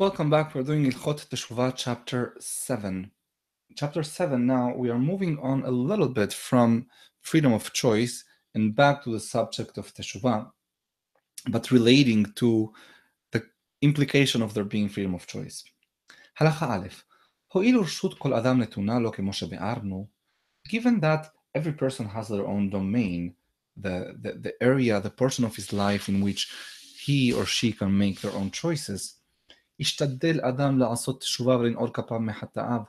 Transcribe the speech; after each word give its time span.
Welcome 0.00 0.30
back. 0.30 0.54
We're 0.54 0.62
doing 0.62 0.90
Ilchot 0.90 1.28
Teshuvah, 1.28 1.74
chapter 1.76 2.34
7. 2.40 3.10
Chapter 3.76 4.02
7 4.02 4.46
now, 4.46 4.74
we 4.74 4.88
are 4.88 4.98
moving 4.98 5.38
on 5.40 5.62
a 5.62 5.70
little 5.70 6.08
bit 6.08 6.32
from 6.32 6.86
freedom 7.20 7.52
of 7.52 7.74
choice 7.74 8.24
and 8.54 8.74
back 8.74 9.04
to 9.04 9.12
the 9.12 9.20
subject 9.20 9.76
of 9.76 9.92
Teshuvah, 9.92 10.50
but 11.50 11.70
relating 11.70 12.32
to 12.36 12.72
the 13.32 13.44
implication 13.82 14.40
of 14.40 14.54
there 14.54 14.64
being 14.64 14.88
freedom 14.88 15.14
of 15.14 15.26
choice. 15.26 15.64
Halacha 16.40 16.62
Aleph. 16.62 17.04
Given 20.70 21.00
that 21.00 21.30
every 21.54 21.72
person 21.74 22.06
has 22.06 22.28
their 22.28 22.46
own 22.46 22.70
domain, 22.70 23.34
the, 23.76 24.16
the, 24.18 24.32
the 24.32 24.54
area, 24.62 24.98
the 24.98 25.10
portion 25.10 25.44
of 25.44 25.54
his 25.54 25.74
life 25.74 26.08
in 26.08 26.22
which 26.22 26.50
he 26.98 27.34
or 27.34 27.44
she 27.44 27.70
can 27.72 27.98
make 27.98 28.22
their 28.22 28.32
own 28.32 28.50
choices, 28.50 29.19
ישתדל 29.79 30.39
אדם 30.41 30.79
לעשות 30.79 31.21
תשובה 31.21 31.57
ולנעול 31.57 31.89
כפיו 31.93 32.19
מחטאיו. 32.19 32.81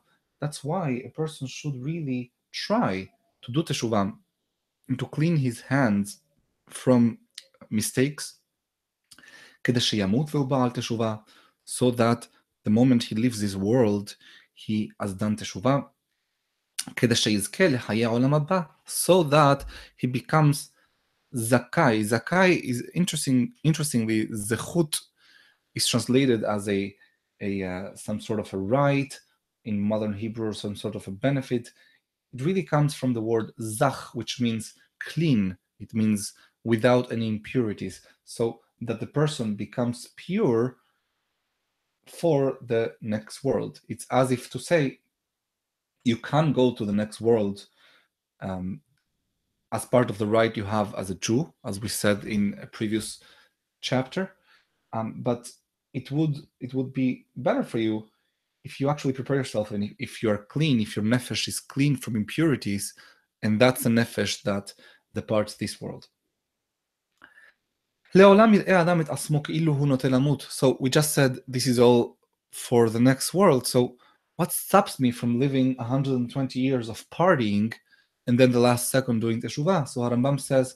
That's 0.44 0.64
why 0.64 1.02
a 1.04 1.10
person 1.10 1.46
should 1.46 1.76
really 1.82 2.30
try 2.52 3.08
to 3.42 3.52
do 3.52 3.62
teshuvah 3.62 4.12
and 4.88 4.98
to 4.98 5.06
clean 5.06 5.36
his 5.36 5.60
hands 5.70 6.20
from 6.70 7.16
mistakes. 7.70 8.40
כדי 9.64 9.80
שימות 9.80 10.34
והוא 10.34 10.48
בעל 10.48 10.70
תשובה, 10.70 11.16
so 11.66 11.90
that 11.96 12.26
the 12.64 12.70
moment 12.70 13.02
he 13.02 13.14
leaves 13.14 13.40
this 13.40 13.56
world, 13.56 14.16
he 14.54 14.90
has 15.02 15.12
done 15.12 15.36
teshuvah. 15.36 15.80
כדי 16.96 17.14
שיזכה 17.14 17.68
לחיי 17.68 18.04
העולם 18.04 18.34
הבא, 18.34 18.60
so 18.86 19.24
that 19.30 19.64
he 20.02 20.06
becomes 20.06 20.70
zakai. 21.34 22.02
Zakai 22.02 22.60
is 22.62 22.82
interesting. 22.94 23.52
Interestingly, 23.64 24.28
zechut 24.48 25.00
is 25.75 25.87
translated 25.87 26.43
as 26.43 26.67
a, 26.67 26.95
a 27.41 27.63
uh, 27.63 27.95
some 27.95 28.19
sort 28.19 28.39
of 28.39 28.53
a 28.53 28.57
right 28.57 29.17
in 29.65 29.79
modern 29.79 30.13
Hebrew, 30.13 30.49
or 30.49 30.53
some 30.53 30.75
sort 30.75 30.95
of 30.95 31.07
a 31.07 31.11
benefit. 31.11 31.69
It 32.33 32.41
really 32.41 32.63
comes 32.63 32.93
from 32.93 33.13
the 33.13 33.21
word 33.21 33.51
zach, 33.61 34.15
which 34.15 34.39
means 34.39 34.73
clean. 34.99 35.57
It 35.79 35.93
means 35.93 36.33
without 36.63 37.11
any 37.11 37.27
impurities, 37.27 38.01
so 38.23 38.61
that 38.81 38.99
the 38.99 39.07
person 39.07 39.55
becomes 39.55 40.09
pure 40.15 40.77
for 42.07 42.57
the 42.61 42.93
next 43.01 43.43
world. 43.43 43.81
It's 43.87 44.05
as 44.11 44.31
if 44.31 44.49
to 44.51 44.59
say, 44.59 44.99
you 46.03 46.17
can 46.17 46.51
go 46.51 46.73
to 46.73 46.85
the 46.85 46.91
next 46.91 47.21
world 47.21 47.67
um, 48.41 48.81
as 49.71 49.85
part 49.85 50.09
of 50.09 50.17
the 50.17 50.25
right 50.25 50.55
you 50.57 50.63
have 50.65 50.93
as 50.95 51.09
a 51.09 51.15
Jew, 51.15 51.53
as 51.63 51.79
we 51.79 51.87
said 51.87 52.25
in 52.25 52.57
a 52.61 52.67
previous 52.67 53.19
chapter. 53.81 54.33
Um, 54.93 55.15
but 55.19 55.49
it 55.93 56.11
would 56.11 56.37
it 56.59 56.73
would 56.73 56.93
be 56.93 57.25
better 57.35 57.63
for 57.63 57.79
you 57.79 58.07
if 58.63 58.79
you 58.79 58.89
actually 58.89 59.13
prepare 59.13 59.37
yourself 59.37 59.71
and 59.71 59.95
if 59.97 60.21
you 60.21 60.29
are 60.29 60.37
clean, 60.37 60.79
if 60.79 60.95
your 60.95 61.03
nefesh 61.05 61.47
is 61.47 61.59
clean 61.59 61.95
from 61.95 62.15
impurities, 62.15 62.93
and 63.41 63.59
that's 63.59 63.83
the 63.83 63.89
nefesh 63.89 64.43
that 64.43 64.73
departs 65.13 65.55
this 65.55 65.81
world. 65.81 66.07
So 68.13 68.35
we 70.79 70.89
just 70.89 71.13
said 71.13 71.39
this 71.47 71.65
is 71.67 71.79
all 71.79 72.17
for 72.51 72.89
the 72.89 72.99
next 72.99 73.33
world. 73.33 73.65
So 73.65 73.95
what 74.35 74.51
stops 74.51 74.99
me 74.99 75.11
from 75.11 75.39
living 75.39 75.75
120 75.77 76.59
years 76.59 76.89
of 76.89 77.09
partying 77.09 77.73
and 78.27 78.39
then 78.39 78.51
the 78.51 78.59
last 78.59 78.91
second 78.91 79.21
doing 79.21 79.41
teshuvah? 79.41 79.87
So 79.87 80.01
Harambam 80.01 80.39
says 80.39 80.75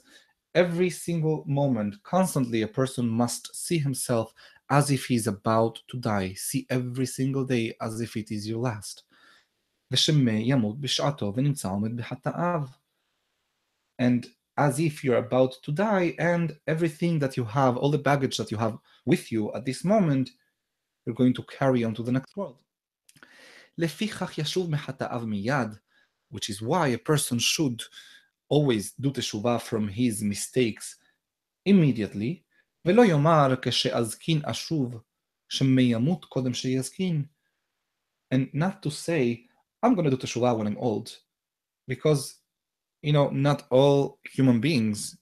every 0.54 0.88
single 0.88 1.44
moment, 1.46 2.02
constantly, 2.02 2.62
a 2.62 2.68
person 2.68 3.06
must 3.06 3.54
see 3.54 3.78
himself 3.78 4.32
as 4.68 4.90
if 4.90 5.06
he's 5.06 5.26
about 5.26 5.80
to 5.88 5.98
die. 5.98 6.34
See 6.34 6.66
every 6.70 7.06
single 7.06 7.44
day 7.44 7.74
as 7.80 8.00
if 8.00 8.16
it 8.16 8.30
is 8.30 8.48
your 8.48 8.58
last. 8.60 9.04
And 13.98 14.26
as 14.58 14.80
if 14.80 15.04
you're 15.04 15.18
about 15.18 15.54
to 15.62 15.70
die, 15.72 16.14
and 16.18 16.56
everything 16.66 17.18
that 17.18 17.36
you 17.36 17.44
have, 17.44 17.76
all 17.76 17.90
the 17.90 17.98
baggage 17.98 18.38
that 18.38 18.50
you 18.50 18.56
have 18.56 18.78
with 19.04 19.30
you 19.30 19.52
at 19.54 19.64
this 19.64 19.84
moment, 19.84 20.30
you're 21.04 21.14
going 21.14 21.34
to 21.34 21.42
carry 21.44 21.84
on 21.84 21.94
to 21.94 22.02
the 22.02 22.10
next 22.12 22.36
world. 22.36 22.62
Which 26.30 26.50
is 26.50 26.62
why 26.62 26.88
a 26.88 26.98
person 26.98 27.38
should 27.38 27.82
always 28.48 28.92
do 28.92 29.10
teshuvah 29.10 29.60
from 29.60 29.88
his 29.88 30.22
mistakes 30.22 30.96
immediately, 31.64 32.45
ולא 32.85 33.05
יאמר 33.05 33.55
כשאזקין 33.61 34.41
אשוב, 34.45 35.01
שמימות 35.49 36.25
קודם 36.25 36.53
שיזקין. 36.53 37.25
And 38.33 38.53
not 38.53 38.81
to 38.81 38.89
say, 38.89 39.47
I'm 39.83 39.95
going 39.95 40.05
to 40.05 40.11
do 40.11 40.17
teshuvah 40.17 40.57
when 40.57 40.67
I'm 40.67 40.77
old. 40.77 41.09
Because, 41.87 42.39
you 43.03 43.13
know, 43.13 43.29
not 43.29 43.63
all 43.69 44.19
human 44.35 44.61
beings, 44.61 45.17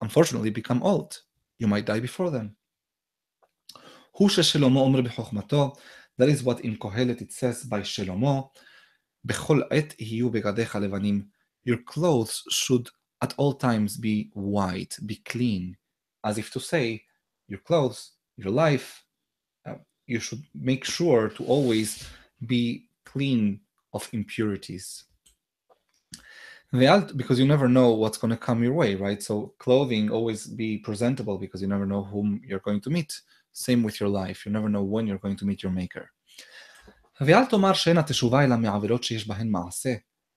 unfortunately, 0.00 0.50
become 0.50 0.82
old. 0.82 1.20
You 1.58 1.68
might 1.68 1.86
die 1.86 2.00
before 2.00 2.30
them. 2.30 2.56
הוא 4.10 4.28
ששלמה 4.28 4.80
אומר 4.80 5.00
בחוכמתו, 5.00 5.72
that 6.20 6.28
is 6.28 6.42
what 6.42 6.60
in 6.60 6.76
Kohelet 6.76 7.20
it 7.20 7.32
says 7.32 7.64
by 7.64 7.82
שלמה, 7.84 8.40
בכל 9.24 9.60
עת 9.70 9.94
יהיו 10.00 10.30
בגדיך 10.30 10.76
לבנים. 10.76 11.26
Your 11.68 11.78
clothes 11.92 12.42
should 12.50 12.88
at 13.24 13.34
all 13.36 13.52
times 13.52 13.96
be 13.96 14.30
white, 14.34 14.96
be 15.06 15.16
clean 15.32 15.76
as 16.25 16.37
if 16.37 16.51
to 16.51 16.59
say, 16.59 17.03
your 17.47 17.59
clothes, 17.59 18.11
your 18.35 18.51
life, 18.51 19.03
uh, 19.65 19.75
you 20.07 20.19
should 20.19 20.43
make 20.53 20.83
sure 20.83 21.29
to 21.29 21.45
always 21.45 22.07
be 22.45 22.89
clean 23.05 23.61
of 23.93 24.09
impurities. 24.11 25.05
The 26.73 27.13
Because 27.15 27.39
you 27.39 27.47
never 27.47 27.69
know 27.69 27.91
what's 27.91 28.17
going 28.17 28.31
to 28.31 28.37
come 28.37 28.63
your 28.63 28.73
way, 28.73 28.95
right? 28.95 29.21
So 29.23 29.53
clothing 29.59 30.09
always 30.09 30.47
be 30.47 30.79
presentable 30.79 31.37
because 31.37 31.61
you 31.61 31.67
never 31.67 31.85
know 31.85 32.03
whom 32.03 32.41
you're 32.45 32.59
going 32.59 32.81
to 32.81 32.89
meet. 32.89 33.21
Same 33.53 33.83
with 33.83 33.99
your 34.01 34.09
life. 34.09 34.45
You 34.45 34.51
never 34.51 34.67
know 34.67 34.83
when 34.83 35.07
you're 35.07 35.19
going 35.25 35.37
to 35.37 35.45
meet 35.45 35.63
your 35.63 35.71
maker. 35.71 36.09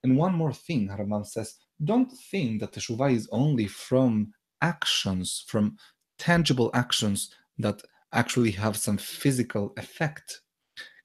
And 0.05 0.17
one 0.17 0.35
more 0.35 0.53
thing, 0.53 0.89
Harambam 0.89 1.27
says, 1.27 1.57
don't 1.83 2.13
think 2.31 2.61
that 2.61 2.73
teshuvah 2.73 3.13
is 3.13 3.29
only 3.33 3.67
from 3.67 4.33
actions, 4.62 5.44
from 5.48 5.78
tangible 6.18 6.70
actions 6.74 7.34
that 7.60 7.82
actually 8.14 8.52
have 8.52 8.78
some 8.78 8.98
physical 8.98 9.74
effect, 9.78 10.42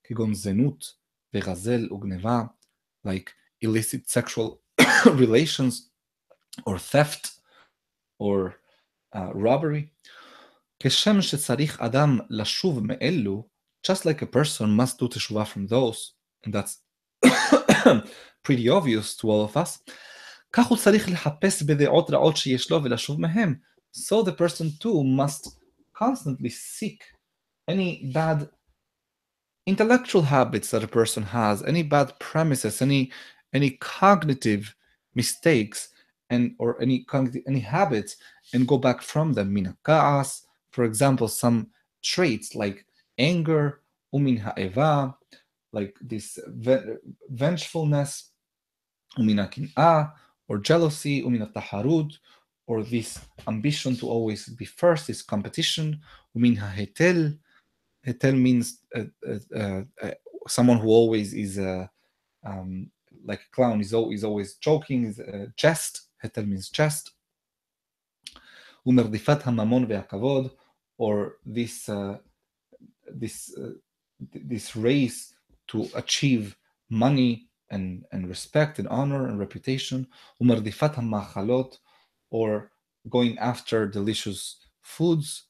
כגון 0.04 0.34
זנות 0.34 0.94
וגזל 1.34 1.88
וגניבה, 1.92 2.42
like 3.06 3.30
illicit 3.64 4.08
sexual 4.08 4.60
relations 5.06 5.90
or 6.66 6.78
theft 6.78 7.30
or 8.18 8.54
uh, 9.14 9.32
robbery. 9.34 9.88
כשם 10.82 11.22
שצריך 11.22 11.80
אדם 11.80 12.18
לשוב 12.30 12.80
מאלו, 12.86 13.48
just 13.86 14.04
like 14.04 14.22
a 14.22 14.26
person 14.26 14.76
must 14.76 14.98
do 14.98 15.08
teshuvah 15.08 15.46
from 15.46 15.66
those, 15.66 16.12
and 16.44 16.52
that's 16.52 16.78
pretty 18.42 18.68
obvious 18.68 19.16
to 19.16 19.30
all 19.30 19.44
of 19.44 19.56
us, 19.56 19.80
כך 20.52 20.66
הוא 20.66 20.78
צריך 20.78 21.08
לחפש 21.10 21.62
בדעות 21.62 22.10
רעות 22.10 22.36
שיש 22.36 22.70
לו 22.70 22.84
ולשוב 22.84 23.20
מהם. 23.20 23.54
So 23.92 24.22
the 24.22 24.32
person 24.32 24.82
too 24.82 25.02
must 25.02 25.58
constantly 25.94 26.50
seek 26.50 27.02
any 27.68 28.10
bad 28.12 28.48
intellectual 29.66 30.22
habits 30.22 30.70
that 30.70 30.82
a 30.84 30.88
person 30.88 31.22
has, 31.22 31.62
any 31.62 31.82
bad 31.82 32.08
premises, 32.18 32.80
any 32.80 33.10
any 33.52 33.70
cognitive 33.80 34.74
mistakes 35.14 35.88
and 36.30 36.54
or 36.58 36.80
any 36.80 37.06
any 37.46 37.60
habits 37.60 38.16
and 38.52 38.68
go 38.68 38.78
back 38.78 39.02
from 39.02 39.32
them. 39.32 39.52
Mina 39.52 39.76
ka'as, 39.82 40.42
for 40.70 40.84
example, 40.84 41.28
some 41.28 41.68
traits 42.02 42.54
like 42.54 42.86
anger, 43.18 43.80
umin 44.14 44.38
ha'eva, 44.38 45.14
like 45.72 45.96
this 46.00 46.38
vengefulness, 47.30 48.30
umina 49.18 49.50
kin'ah, 49.50 50.12
or 50.48 50.58
jealousy, 50.58 51.22
umin 51.22 51.52
taharud, 51.52 52.12
or 52.66 52.82
this 52.82 53.18
ambition 53.46 53.96
to 53.96 54.08
always 54.08 54.48
be 54.48 54.64
first, 54.64 55.06
this 55.06 55.22
competition, 55.22 56.00
umin 56.36 56.56
hetel. 56.56 57.38
Hetel 58.06 58.40
means 58.40 58.80
uh, 58.94 59.04
uh, 59.26 59.38
uh, 59.56 59.82
uh, 60.02 60.10
someone 60.46 60.78
who 60.78 60.88
always 60.88 61.34
is 61.34 61.58
um, 61.58 62.90
like 63.24 63.40
a 63.40 63.54
clown, 63.54 63.80
is 63.80 63.92
always, 63.92 64.24
always 64.24 64.54
joking, 64.56 65.04
is 65.06 65.18
a 65.18 65.52
jest. 65.56 66.08
Hetel 66.22 66.46
means 66.46 66.70
jest. 66.70 67.10
ומרדיפת 68.86 69.46
הממון 69.46 69.84
והכבוד, 69.88 70.50
or 70.98 71.36
this 71.46 71.88
uh, 71.88 72.16
this 73.20 73.54
uh, 73.56 73.72
this 74.34 74.76
race 74.76 75.34
to 75.68 75.86
achieve 75.94 76.56
money 76.90 77.48
and, 77.70 78.04
and 78.12 78.28
respect 78.28 78.78
and 78.78 78.88
honor 78.88 79.28
and 79.28 79.38
reputation, 79.38 80.04
ומרדיפת 80.40 80.98
המאכלות, 80.98 81.78
or 82.30 82.70
going 83.08 83.38
after 83.38 83.86
delicious 83.86 84.56
foods, 84.82 85.44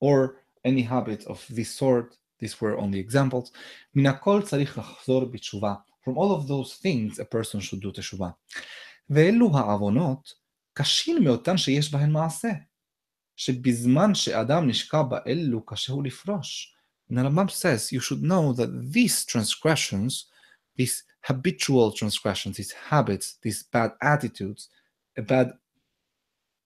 or 0.00 0.36
any 0.64 0.82
habit 0.82 1.24
of 1.26 1.46
this 1.50 1.70
sort, 1.70 2.16
these 2.38 2.60
were 2.60 2.76
only 2.76 2.98
examples, 2.98 3.50
מן 3.94 4.06
הכל 4.06 4.42
צריך 4.42 4.78
לחזור 4.78 5.24
בתשובה. 5.24 5.74
From 6.04 6.16
all 6.16 6.32
of 6.32 6.48
those 6.48 6.74
things, 6.74 7.18
a 7.18 7.24
person 7.24 7.60
should 7.60 7.80
do 7.80 7.92
תשובה. 7.92 8.30
ואלו 9.10 9.58
העוונות 9.58 10.34
קשים 10.74 11.24
מאותן 11.24 11.56
שיש 11.56 11.92
בהן 11.92 12.10
מעשה. 12.12 12.52
שבזמן 13.36 14.14
שאדם 14.14 14.68
נשקע 14.68 15.02
באלו 15.02 15.66
קשה 15.66 15.92
הוא 15.92 16.04
לפרוש. 16.04 16.74
And 17.10 17.18
the 17.18 17.22
Rambam 17.22 17.50
says 17.50 17.92
you 17.92 18.00
should 18.00 18.22
know 18.22 18.52
that 18.54 18.92
these 18.92 19.24
transgressions, 19.24 20.26
these 20.76 21.04
habitual 21.22 21.92
transgressions, 21.92 22.56
these 22.56 22.72
habits, 22.72 23.38
these 23.42 23.62
bad 23.64 23.92
attitudes, 24.00 24.68
a 25.16 25.22
bad 25.22 25.52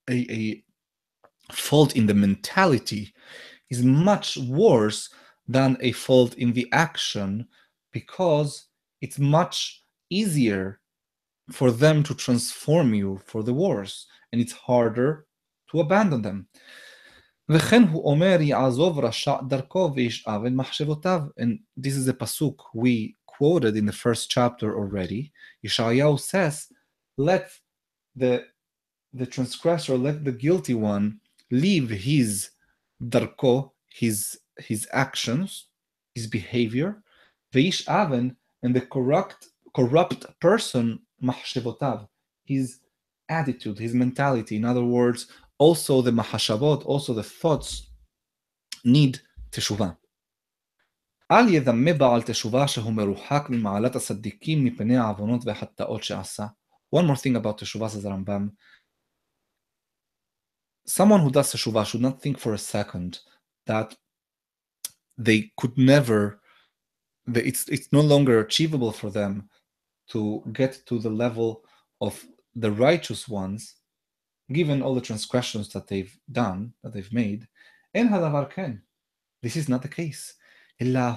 a, 0.09 0.27
a 0.31 0.65
fault 1.53 1.97
in 1.97 2.07
the 2.07 2.15
mentality 2.15 3.13
is 3.71 3.83
much 3.83 4.37
worse 4.37 5.11
than 5.49 5.77
a 5.81 5.93
fault 5.93 6.35
in 6.35 6.53
the 6.53 6.69
action 6.73 7.47
because 7.93 8.67
it's 9.01 9.19
much 9.19 9.83
easier 10.11 10.81
for 11.51 11.71
them 11.71 12.03
to 12.03 12.15
transform 12.15 12.95
you 12.95 13.21
for 13.27 13.43
the 13.43 13.55
worse 13.55 14.07
and 14.33 14.41
it's 14.41 14.53
harder 14.53 15.27
to 15.71 15.81
abandon 15.81 16.23
them. 16.23 16.47
וכן 17.49 17.83
הוא 17.83 18.11
אומר 18.11 18.39
יעזוב 18.41 18.99
רשע 18.99 19.37
דרכו 19.49 19.93
וישאב 19.95 20.45
את 20.45 20.53
מחשבותיו. 20.53 21.23
And 21.41 21.59
this 21.77 21.97
is 21.97 22.09
a 22.09 22.13
pasuk 22.13 22.57
we 22.75 23.15
quoted 23.42 23.76
in 23.76 23.88
the 23.88 24.00
first 24.06 24.30
chapter 24.30 24.78
already. 24.78 25.32
Yeshayahu 25.66 26.20
says, 26.20 26.68
let 27.18 27.50
the, 28.16 28.46
the 29.20 29.26
transgressor, 29.26 29.98
let 29.98 30.24
the 30.24 30.32
guilty 30.32 30.76
one 30.76 31.20
leave 31.50 31.90
his 31.90 32.52
darko, 33.04 33.72
his, 33.90 34.38
his 34.60 34.88
actions, 34.94 35.66
his 36.14 36.28
behavior, 36.28 37.02
veish 37.52 37.82
aven, 37.88 38.38
and 38.62 38.76
the 38.76 38.82
corrupt, 38.82 39.48
corrupt 39.74 40.24
person, 40.40 41.00
mahshevotav, 41.24 42.08
his 42.46 42.78
attitude, 43.28 43.80
his 43.80 43.96
mentality. 43.96 44.56
In 44.58 44.66
other 44.66 44.84
words, 44.84 45.26
also 45.58 46.04
the 46.04 46.12
mahashavot, 46.12 46.86
also 46.86 47.12
the 47.16 47.24
thoughts 47.24 47.90
need 48.84 49.20
teshuvah. 49.52 49.98
אל 51.31 51.49
ידמה 51.49 51.93
בעל 51.93 52.23
תשובה 52.23 52.69
שהוא 52.69 52.93
מרוחק 52.93 53.43
ממעלת 53.51 53.97
הצדיקים 53.97 54.65
מפני 54.65 54.97
העוונות 54.97 55.41
והחטאות 55.45 56.05
שעשה. 56.05 56.47
One 56.95 57.07
more 57.07 57.17
thing 57.17 57.37
about 57.37 57.59
teshuvah, 57.59 57.91
says 57.91 58.05
Rambam. 58.05 58.53
Someone 60.87 61.21
who 61.21 61.31
does 61.31 61.53
teshuvah 61.53 61.85
should 61.85 62.01
not 62.01 62.23
think 62.23 62.39
for 62.39 62.55
a 62.55 62.59
second 62.59 63.19
that 63.67 63.97
they 65.19 65.51
could 65.57 65.77
never, 65.77 66.41
it's, 67.35 67.69
it's 67.69 67.93
no 67.93 68.03
longer 68.03 68.39
achievable 68.39 68.93
for 68.93 69.11
them 69.11 69.49
to 70.13 70.45
get 70.53 70.87
to 70.87 71.01
the 71.01 71.11
level 71.11 71.65
of 72.01 72.25
the 72.55 72.71
righteous 72.71 73.29
ones, 73.29 73.75
given 74.53 74.81
all 74.81 74.95
the 74.95 75.01
transgressions 75.01 75.73
that 75.73 75.89
they've 75.89 76.17
done, 76.31 76.73
that 76.83 76.93
they've 76.93 77.13
made. 77.13 77.47
אין 77.95 78.09
הדבר 78.09 78.51
כן. 78.51 78.73
This 79.43 79.57
is 79.57 79.69
not 79.69 79.83
the 79.83 79.89
case. 79.89 80.35
Rather, 80.82 81.14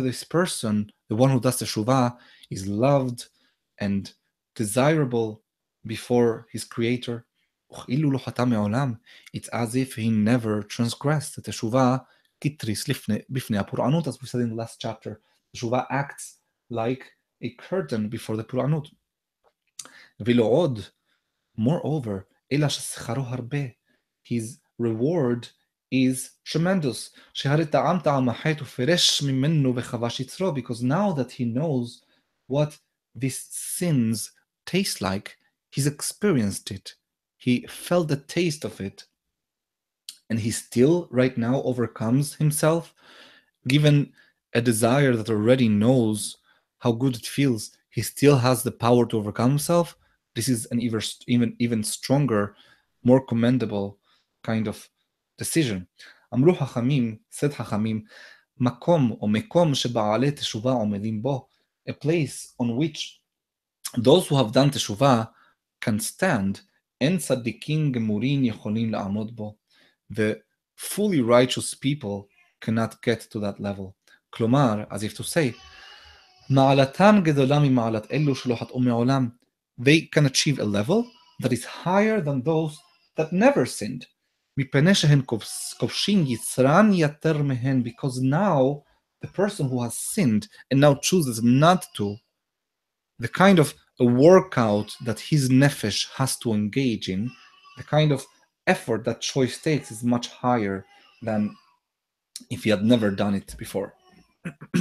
this 0.00 0.22
person, 0.22 0.92
the 1.08 1.16
one 1.16 1.30
who 1.30 1.40
does 1.40 1.58
the 1.58 1.64
Shuvah, 1.64 2.16
is 2.48 2.68
loved 2.68 3.28
and 3.78 4.12
desirable 4.54 5.42
before 5.84 6.46
his 6.52 6.62
Creator. 6.64 7.26
It's 9.32 9.48
as 9.48 9.74
if 9.74 9.94
he 9.94 10.10
never 10.10 10.62
transgressed 10.62 11.34
the 11.34 11.42
Teshuvah 11.42 12.04
as 12.42 12.56
we 14.22 14.28
said 14.28 14.40
in 14.40 14.50
the 14.50 14.54
last 14.54 14.80
chapter. 14.80 15.20
Teshuvah 15.54 15.86
acts 15.90 16.38
like 16.68 17.10
a 17.42 17.50
curtain 17.50 18.08
before 18.08 18.36
the 18.36 18.44
Puranut. 18.44 18.88
Moreover, 21.56 22.28
his 24.22 24.60
reward 24.78 25.48
is 25.90 26.32
tremendous. 26.44 27.10
Because 30.54 30.82
now 30.82 31.12
that 31.12 31.32
he 31.32 31.44
knows 31.44 32.02
what 32.46 32.78
these 33.14 33.46
sins 33.50 34.32
taste 34.66 35.00
like, 35.00 35.36
he's 35.70 35.86
experienced 35.86 36.70
it. 36.70 36.94
He 37.36 37.66
felt 37.68 38.08
the 38.08 38.16
taste 38.16 38.64
of 38.64 38.80
it. 38.80 39.04
And 40.28 40.38
he 40.38 40.50
still, 40.50 41.08
right 41.10 41.36
now, 41.36 41.62
overcomes 41.62 42.34
himself, 42.34 42.94
given 43.66 44.12
a 44.54 44.60
desire 44.60 45.16
that 45.16 45.30
already 45.30 45.68
knows 45.68 46.36
how 46.78 46.92
good 46.92 47.16
it 47.16 47.26
feels. 47.26 47.72
He 47.90 48.02
still 48.02 48.36
has 48.36 48.62
the 48.62 48.70
power 48.70 49.06
to 49.06 49.16
overcome 49.16 49.50
himself. 49.50 49.96
This 50.34 50.48
is 50.48 50.66
an 50.70 50.80
even 50.80 51.02
even 51.26 51.56
even 51.58 51.82
stronger, 51.82 52.54
more 53.02 53.20
commendable 53.24 53.98
kind 54.44 54.68
of 54.68 54.88
decision. 55.41 56.03
אמרו 56.33 56.55
חכמים, 56.55 57.17
said 57.31 57.53
חכמים, 57.53 58.03
מקום 58.59 59.11
או 59.21 59.27
מקום 59.27 59.75
שבעלי 59.75 60.31
תשובה 60.31 60.71
עומדים 60.71 61.21
בו, 61.21 61.47
a 61.89 61.91
place 61.91 62.61
on 62.61 62.65
which 62.65 63.19
those 63.97 64.27
who 64.29 64.35
have 64.35 64.53
done 64.53 64.69
תשובה 64.71 65.23
can 65.85 65.99
stand, 65.99 66.59
אין 67.01 67.17
צדיקים 67.17 67.91
גמורים 67.91 68.43
יכולים 68.43 68.91
לעמוד 68.91 69.35
בו. 69.35 69.55
The 70.13 70.35
fully 70.77 71.21
righteous 71.21 71.73
people 71.73 72.27
cannot 72.65 72.93
get 73.01 73.21
to 73.31 73.39
that 73.39 73.59
level. 73.59 73.91
כלומר, 74.29 74.83
as 74.91 74.97
if 75.03 75.17
to 75.17 75.23
say, 75.23 75.57
מעלתם 76.49 77.15
גדולה 77.23 77.59
ממעלת 77.59 78.11
אלו 78.11 78.35
שלא 78.35 78.55
חטאו 78.55 78.79
מעולם. 78.79 79.29
They 79.81 80.07
can 80.15 80.25
achieve 80.25 80.59
a 80.59 80.63
level 80.63 81.03
that 81.43 81.51
is 81.51 81.65
higher 81.85 82.21
than 82.21 82.41
those 82.43 82.77
that 83.17 83.33
never 83.33 83.65
sinned. 83.65 84.05
Mipeneshehen 84.58 85.24
kovshingi 85.24 86.38
sran 86.38 86.92
yatermehen, 86.92 87.82
because 87.82 88.20
now 88.20 88.82
the 89.22 89.28
person 89.28 89.68
who 89.68 89.82
has 89.82 89.98
sinned 89.98 90.48
and 90.70 90.80
now 90.80 90.94
chooses 90.94 91.42
not 91.42 91.86
to, 91.96 92.16
the 93.18 93.28
kind 93.28 93.58
of 93.58 93.74
a 94.00 94.04
workout 94.04 94.94
that 95.04 95.20
his 95.20 95.50
nefesh 95.50 96.08
has 96.14 96.36
to 96.38 96.52
engage 96.52 97.08
in, 97.08 97.30
the 97.76 97.84
kind 97.84 98.12
of 98.12 98.24
effort 98.66 99.04
that 99.04 99.20
choice 99.20 99.60
takes 99.60 99.90
is 99.90 100.02
much 100.02 100.28
higher 100.28 100.86
than 101.22 101.54
if 102.50 102.64
he 102.64 102.70
had 102.70 102.82
never 102.82 103.10
done 103.10 103.34
it 103.34 103.54
before. 103.58 103.94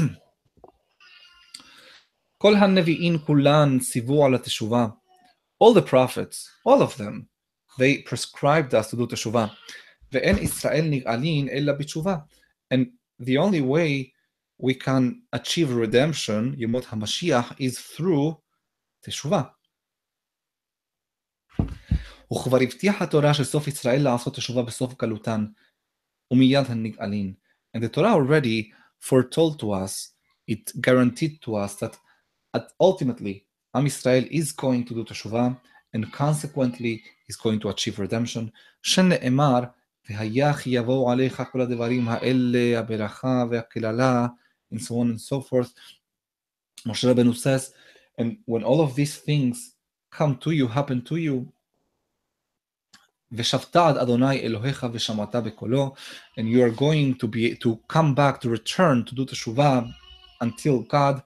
All 2.41 2.53
the 5.73 5.81
prophets, 5.85 6.49
all 6.63 6.81
of 6.81 6.95
them, 6.95 7.27
they 7.78 8.02
prescribed 8.02 8.74
us 8.74 8.90
to 8.90 8.96
do 8.96 9.06
תשובה. 9.06 9.46
ואין 10.12 10.38
ישראל 10.38 10.84
נגאלין 10.90 11.48
אלא 11.48 11.72
בתשובה. 11.72 12.16
And 12.74 12.86
the 13.22 13.38
only 13.38 13.60
way 13.60 14.12
we 14.62 14.74
can 14.74 15.22
achieve 15.36 15.70
redemption, 15.70 16.54
ימות 16.56 16.84
המשיח, 16.88 17.52
is 17.52 17.96
through 17.96 18.34
תשובה. 19.00 19.42
וכבר 22.32 22.58
הבטיח 22.62 23.02
התורה 23.02 23.34
של 23.34 23.44
סוף 23.44 23.68
ישראל 23.68 24.02
לעשות 24.02 24.36
תשובה 24.36 24.62
בסוף 24.62 24.94
גלותן, 24.98 25.46
ומיד 26.30 26.66
הנגאלין. 26.68 27.34
And 27.76 27.80
the 27.80 27.88
Torah 27.88 28.14
already 28.14 28.72
foretold 29.00 29.58
to 29.60 29.72
us, 29.72 30.14
it 30.46 30.72
guaranteed 30.80 31.40
to 31.42 31.56
us 31.56 31.74
that 31.74 31.96
ultimately 32.80 33.44
Am 33.74 33.86
Israel 33.86 34.24
is 34.30 34.52
going 34.52 34.84
to 34.84 34.94
do 34.94 35.04
teshuvah 35.04 35.58
and 35.92 36.12
consequently 36.12 37.02
is 37.28 37.36
going 37.36 37.60
to 37.60 37.68
achieve 37.68 37.98
redemption. 37.98 38.50
שנאמר, 38.82 39.60
והיה 40.10 40.54
כי 40.56 40.70
יבואו 40.70 41.12
עליך 41.12 41.42
כל 41.52 41.60
הדברים 41.60 42.08
האלה, 42.08 42.78
הברכה 42.78 43.44
והקללה, 43.50 44.26
and 44.72 44.78
so 44.78 44.94
on 44.94 45.10
and 45.10 45.20
so 45.20 45.40
forth. 45.40 45.72
Moshe 46.86 47.04
Rabbeinu 47.04 47.34
says, 47.34 47.72
and 48.18 48.36
when 48.44 48.62
all 48.62 48.80
of 48.80 48.94
these 48.94 49.16
things 49.16 49.74
come 50.10 50.36
to 50.36 50.50
you, 50.50 50.68
happen 50.68 51.02
to 51.02 51.16
you, 51.16 51.46
ושבת 53.32 53.76
עד 53.76 53.96
אדוני 53.96 54.40
אלוהיך 54.40 54.86
ושמעת 54.92 55.36
בקולו, 55.36 55.94
and 56.38 56.42
you 56.42 56.60
are 56.60 56.80
going 56.80 57.14
to 57.18 57.26
be 57.26 57.56
to 57.64 57.78
come 57.88 58.14
back, 58.14 58.40
to 58.40 58.48
return, 58.48 59.04
to 59.04 59.14
do 59.14 59.24
teshuvah 59.24 59.86
until 60.40 60.80
God, 60.80 61.22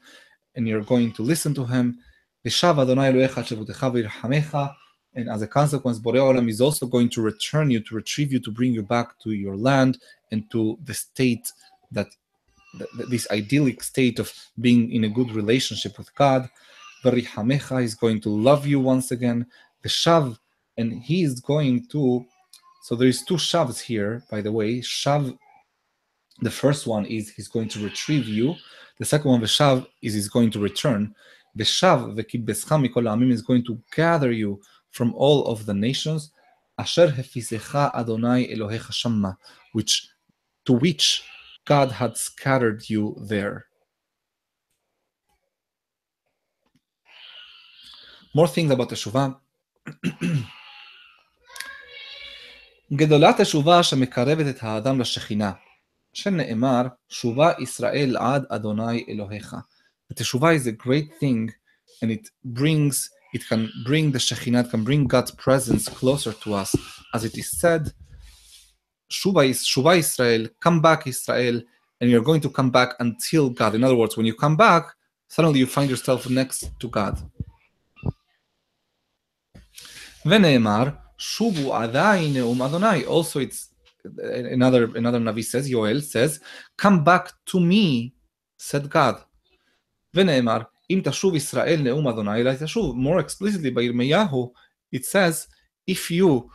and 0.55 0.67
you're 0.67 0.85
going 0.85 1.13
to 1.13 1.23
listen 1.23 1.55
to 1.55 1.65
him. 1.65 1.99
Yeshav 2.46 2.82
Adonai 2.82 3.12
Elohecha 3.12 3.44
Shevutcha 3.44 3.92
V'Yirhamecha. 3.92 4.76
And 5.16 5.30
as 5.30 5.42
a 5.42 5.48
consequence, 5.48 6.00
Borei 6.00 6.18
Olam 6.18 6.50
is 6.50 6.60
also 6.60 6.86
going 6.88 7.10
to 7.10 7.22
return 7.22 7.70
you, 7.70 7.80
to 7.82 7.96
retrieve 7.96 8.34
you, 8.34 8.40
to 8.40 8.52
bring 8.52 8.74
you 8.74 8.82
back 8.82 9.20
to 9.20 9.32
your 9.32 9.56
land 9.56 10.00
and 10.32 10.50
to 10.52 10.78
the 10.84 10.94
state 10.94 11.52
that, 11.92 12.08
that 12.80 13.10
this 13.10 13.28
idyllic 13.30 13.84
state 13.84 14.20
of 14.20 14.34
being 14.60 14.92
in 14.92 15.04
a 15.04 15.10
good 15.10 15.32
relationship 15.32 15.98
with 15.98 16.14
God. 16.16 16.50
V'Rihamecha 17.04 17.84
is 17.84 17.96
going 17.96 18.20
to 18.22 18.30
love 18.30 18.66
you 18.66 18.80
once 18.80 19.12
again. 19.12 19.46
The 19.84 19.90
Shav, 19.90 20.38
and 20.78 21.02
he 21.04 21.24
is 21.24 21.40
going 21.40 21.86
to. 21.88 22.26
So 22.84 22.96
there 22.96 23.08
is 23.08 23.24
two 23.24 23.36
Shavs 23.36 23.80
here, 23.80 24.24
by 24.30 24.42
the 24.42 24.52
way. 24.52 24.80
Shav, 24.80 25.38
the 26.42 26.52
first 26.52 26.88
one 26.88 27.06
is 27.06 27.30
he's 27.30 27.48
going 27.48 27.70
to 27.70 27.84
retrieve 27.84 28.28
you. 28.28 28.56
The 29.00 29.06
second 29.06 29.32
one, 29.32 29.42
Veshav, 29.42 29.88
is 30.02 30.14
he's 30.14 30.28
going 30.28 30.52
to 30.52 30.60
return. 30.60 31.16
The 31.55 31.65
shav, 31.65 32.17
the 32.17 32.25
kibbescham 32.25 32.87
mikol 32.87 33.33
is 33.33 33.43
going 33.43 33.65
to 33.65 33.81
gather 33.95 34.33
you 34.33 34.61
from 34.91 35.15
all 35.15 35.47
of 35.47 35.67
the 35.67 35.75
nations. 35.75 36.31
Asher 36.79 37.09
hefisecha 37.09 37.95
Adonai 37.95 38.55
Elohecha 38.55 38.93
shamma, 38.93 39.37
which 39.73 40.09
to 40.67 40.75
which 40.75 41.25
God 41.65 41.91
had 41.91 42.17
scattered 42.17 42.89
you 42.89 43.17
there. 43.21 43.67
More 48.35 48.49
things 48.49 48.71
about 48.71 48.91
Teshuvah. 48.91 49.35
גדולת 52.93 53.41
תשובה 53.41 53.83
שמקרבת 53.83 54.57
את 54.57 54.63
האדם 54.63 55.01
לשכינה, 55.01 55.53
שנאמר, 56.13 56.83
שובה 57.09 57.53
ישראל 57.59 58.17
עד 58.17 58.45
אדוני 58.49 59.05
אלוהיך. 59.09 59.57
the 60.10 60.16
teshuvah 60.16 60.56
is 60.56 60.68
a 60.68 60.72
great 60.72 61.14
thing, 61.16 61.54
and 62.02 62.12
it 62.12 62.30
brings 62.44 63.10
it 63.34 63.48
can 63.48 63.72
bring 63.84 64.12
the 64.12 64.20
Shekhinah, 64.20 64.70
can 64.70 64.84
bring 64.84 65.06
God's 65.06 65.32
presence 65.32 65.90
closer 65.90 66.34
to 66.34 66.54
us, 66.54 66.76
as 67.16 67.26
it 67.26 67.36
is 67.36 67.50
said. 67.50 67.92
Shuva 69.12 69.50
is 69.50 69.62
Israel, 69.98 70.48
come 70.60 70.82
back 70.82 71.08
Israel, 71.08 71.62
and 72.00 72.12
you're 72.12 72.22
going 72.22 72.42
to 72.42 72.50
come 72.50 72.70
back 72.70 72.94
until 73.00 73.50
God. 73.50 73.74
In 73.74 73.84
other 73.84 73.96
words, 73.96 74.16
when 74.16 74.28
you 74.28 74.36
come 74.36 74.56
back, 74.56 74.86
suddenly 75.28 75.60
you 75.60 75.66
find 75.66 75.90
yourself 75.90 76.30
next 76.30 76.70
to 76.80 76.88
God. 76.88 77.18
Veneemar, 80.24 80.98
Shubu 81.20 81.72
Adaineum 81.72 82.64
Adonai. 82.64 83.06
Also, 83.06 83.40
it's 83.40 83.70
another 84.04 84.96
another 84.96 85.20
Navi 85.20 85.44
says, 85.44 85.70
Yoel 85.70 86.04
says, 86.04 86.40
Come 86.78 87.04
back 87.04 87.32
to 87.48 87.60
me, 87.60 88.14
said 88.58 88.90
God. 88.90 89.24
ונאמר, 90.15 90.59
אם 90.91 91.01
תשוב 91.05 91.35
ישראל 91.35 91.81
נאום 91.83 92.09
אדוני 92.09 92.41
אלי 92.41 92.57
תשוב. 92.65 92.97
More 92.97 93.21
explicitly 93.21 93.77
by 93.77 93.81
ירמיהו, 93.81 94.53
it 94.97 95.05
says, 95.05 95.47
if 95.91 96.11
you 96.11 96.49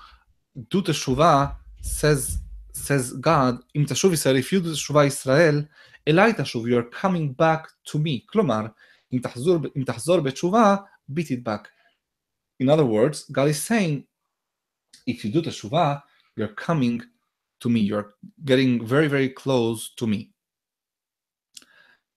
do 0.73 0.81
תשובה, 0.81 1.45
says, 1.81 2.37
says 2.73 3.13
God, 3.21 3.61
אם 3.75 3.85
תשוב 3.87 4.13
ישראל, 4.13 4.37
if 4.37 4.53
you 4.53 4.65
do 4.65 4.73
תשובה 4.73 5.05
ישראל, 5.05 5.65
אלי 6.07 6.31
תשוב, 6.37 6.65
you 6.67 6.71
are 6.71 7.01
coming 7.01 7.41
back 7.41 7.91
to 7.91 7.95
me. 7.95 8.25
כלומר, 8.25 8.65
אם 9.13 9.19
תחזור, 9.23 9.57
אם 9.77 9.83
תחזור 9.83 10.19
בתשובה, 10.19 10.75
beat 11.11 11.31
it 11.31 11.43
back. 11.43 11.67
In 12.59 12.69
other 12.69 12.85
words, 12.85 13.25
God 13.31 13.47
is 13.49 13.61
saying, 13.61 14.03
if 15.07 15.23
you 15.23 15.31
do 15.31 15.41
teshuvah, 15.41 16.01
you're 16.37 16.55
coming 16.55 17.01
to 17.59 17.69
me. 17.69 17.81
You're 17.81 18.13
getting 18.45 18.85
very, 18.85 19.07
very 19.07 19.29
close 19.29 19.93
to 19.97 20.07
me. 20.07 20.31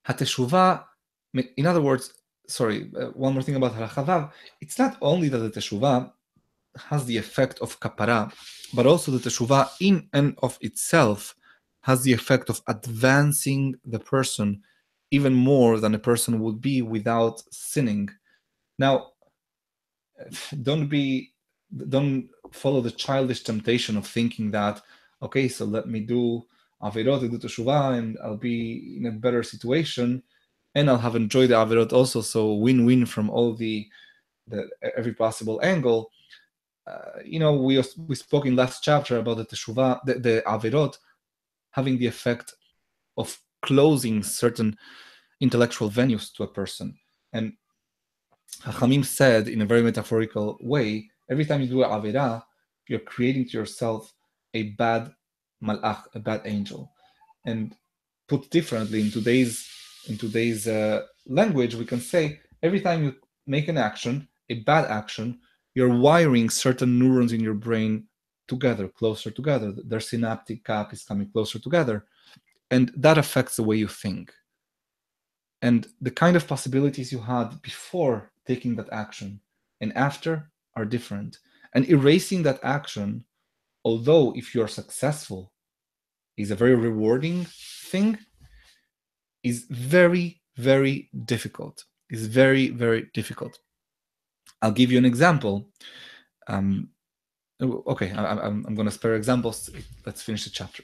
HaTeshuvah, 0.08 0.84
in 1.33 1.65
other 1.65 1.81
words, 1.81 2.13
sorry, 2.47 2.91
uh, 2.99 3.07
one 3.07 3.33
more 3.33 3.41
thing 3.41 3.55
about 3.55 3.73
Harachavav, 3.73 4.31
it's 4.59 4.77
not 4.77 4.97
only 5.01 5.29
that 5.29 5.39
the 5.39 5.49
teshuvah 5.49 6.11
has 6.89 7.05
the 7.05 7.17
effect 7.17 7.59
of 7.59 7.79
kapara, 7.79 8.31
but 8.73 8.85
also 8.85 9.11
the 9.11 9.29
teshuvah 9.29 9.69
in 9.79 10.07
and 10.13 10.37
of 10.41 10.57
itself 10.61 11.35
has 11.81 12.03
the 12.03 12.13
effect 12.13 12.49
of 12.49 12.61
advancing 12.67 13.75
the 13.85 13.99
person 13.99 14.61
even 15.11 15.33
more 15.33 15.79
than 15.79 15.93
a 15.93 15.99
person 15.99 16.39
would 16.39 16.61
be 16.61 16.81
without 16.81 17.41
sinning. 17.51 18.09
Now, 18.79 19.07
don't 20.63 20.87
be 20.87 21.33
don't 21.87 22.29
follow 22.51 22.81
the 22.81 22.91
childish 22.91 23.43
temptation 23.43 23.95
of 23.95 24.05
thinking 24.05 24.51
that 24.51 24.81
okay 25.21 25.47
so 25.47 25.63
let 25.63 25.87
me 25.87 26.01
do 26.01 26.43
avirot 26.83 27.21
do 27.21 27.37
teshuvah 27.37 27.97
and 27.97 28.17
i'll 28.21 28.35
be 28.35 28.97
in 28.97 29.05
a 29.05 29.11
better 29.11 29.41
situation 29.41 30.21
and 30.75 30.89
i'll 30.89 30.97
have 30.97 31.15
enjoyed 31.15 31.49
the 31.49 31.55
avirot 31.55 31.93
also 31.93 32.21
so 32.21 32.53
win-win 32.53 33.05
from 33.05 33.29
all 33.29 33.53
the, 33.53 33.87
the 34.47 34.69
every 34.97 35.13
possible 35.13 35.59
angle 35.63 36.11
uh, 36.87 37.19
you 37.23 37.39
know 37.39 37.53
we 37.53 37.81
we 38.07 38.15
spoke 38.15 38.45
in 38.45 38.55
last 38.55 38.83
chapter 38.83 39.17
about 39.17 39.37
the 39.37 39.45
teshuvah 39.45 39.99
the, 40.05 40.15
the 40.15 40.43
avirot 40.47 40.97
having 41.71 41.97
the 41.97 42.07
effect 42.07 42.53
of 43.17 43.37
closing 43.61 44.23
certain 44.23 44.75
intellectual 45.39 45.89
venues 45.89 46.33
to 46.33 46.43
a 46.43 46.47
person 46.47 46.95
and 47.33 47.53
Hachamim 48.59 49.03
said 49.03 49.47
in 49.47 49.61
a 49.61 49.65
very 49.65 49.81
metaphorical 49.81 50.57
way, 50.61 51.09
every 51.29 51.45
time 51.45 51.61
you 51.61 51.67
do 51.67 51.83
an 51.83 51.89
Avera, 51.89 52.43
you're 52.87 52.99
creating 52.99 53.45
to 53.45 53.57
yourself 53.57 54.13
a 54.53 54.63
bad 54.71 55.11
malach, 55.63 56.03
a 56.13 56.19
bad 56.19 56.41
angel. 56.45 56.91
And 57.45 57.75
put 58.27 58.49
differently 58.49 59.01
in 59.01 59.11
today's 59.11 59.67
in 60.07 60.17
today's 60.17 60.67
uh, 60.67 61.03
language, 61.27 61.75
we 61.75 61.85
can 61.85 61.99
say 61.99 62.39
every 62.63 62.81
time 62.81 63.03
you 63.03 63.15
make 63.47 63.67
an 63.67 63.77
action, 63.77 64.27
a 64.49 64.55
bad 64.61 64.85
action, 64.85 65.39
you're 65.75 65.97
wiring 65.97 66.49
certain 66.49 66.99
neurons 66.99 67.33
in 67.33 67.39
your 67.39 67.53
brain 67.53 68.05
together, 68.47 68.87
closer 68.87 69.31
together. 69.31 69.73
Their 69.85 69.99
synaptic 69.99 70.65
gap 70.65 70.93
is 70.93 71.03
coming 71.03 71.29
closer 71.31 71.59
together. 71.59 72.05
And 72.69 72.91
that 72.97 73.17
affects 73.17 73.55
the 73.55 73.63
way 73.63 73.77
you 73.77 73.87
think. 73.87 74.33
And 75.61 75.87
the 76.01 76.11
kind 76.11 76.35
of 76.35 76.47
possibilities 76.47 77.11
you 77.11 77.19
had 77.19 77.61
before 77.61 78.31
taking 78.47 78.75
that 78.75 78.91
action 78.91 79.39
and 79.79 79.95
after 79.95 80.51
are 80.75 80.85
different. 80.85 81.37
And 81.73 81.87
erasing 81.87 82.43
that 82.43 82.59
action, 82.63 83.23
although 83.85 84.33
if 84.35 84.55
you're 84.55 84.67
successful, 84.67 85.53
is 86.37 86.51
a 86.51 86.55
very 86.55 86.75
rewarding 86.75 87.45
thing, 87.91 88.17
is 89.43 89.65
very, 89.69 90.41
very 90.57 91.09
difficult. 91.25 91.85
Is 92.09 92.27
very, 92.27 92.69
very 92.69 93.09
difficult. 93.13 93.57
I'll 94.61 94.71
give 94.71 94.91
you 94.91 94.97
an 94.97 95.05
example. 95.05 95.69
Um, 96.47 96.89
okay, 97.61 98.11
I, 98.11 98.31
I'm, 98.31 98.65
I'm 98.65 98.75
going 98.75 98.87
to 98.87 98.91
spare 98.91 99.15
examples. 99.15 99.69
Let's 100.05 100.21
finish 100.21 100.43
the 100.43 100.49
chapter. 100.49 100.83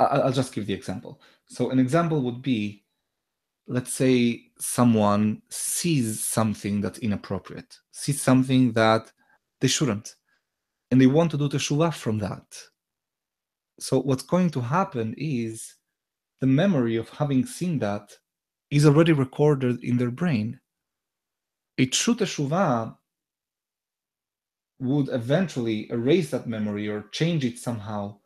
I'll 0.00 0.32
just 0.32 0.54
give 0.54 0.66
the 0.66 0.72
example. 0.72 1.20
So, 1.46 1.70
an 1.70 1.78
example 1.78 2.22
would 2.22 2.40
be 2.40 2.84
let's 3.70 3.92
say 3.92 4.42
someone 4.58 5.40
sees 5.48 6.24
something 6.24 6.80
that's 6.80 6.98
inappropriate, 6.98 7.78
sees 7.92 8.20
something 8.20 8.72
that 8.72 9.12
they 9.60 9.68
shouldn't, 9.68 10.16
and 10.90 11.00
they 11.00 11.06
want 11.06 11.30
to 11.30 11.38
do 11.38 11.48
teshuvah 11.48 11.94
from 11.94 12.18
that. 12.18 12.44
So 13.82 14.00
what's 14.00 14.22
going 14.22 14.50
to 14.50 14.60
happen 14.60 15.14
is 15.16 15.74
the 16.40 16.46
memory 16.46 16.96
of 16.96 17.08
having 17.10 17.46
seen 17.46 17.78
that 17.80 18.12
is 18.70 18.86
already 18.86 19.12
recorded 19.12 19.82
in 19.82 19.96
their 19.96 20.10
brain. 20.10 20.60
A 21.78 21.86
true 21.86 22.14
teshuvah 22.14 22.96
would 24.78 25.08
eventually 25.10 25.90
erase 25.90 26.30
that 26.30 26.46
memory 26.46 26.88
or 26.88 27.08
change 27.12 27.44
it 27.44 27.58
somehow. 27.58 28.18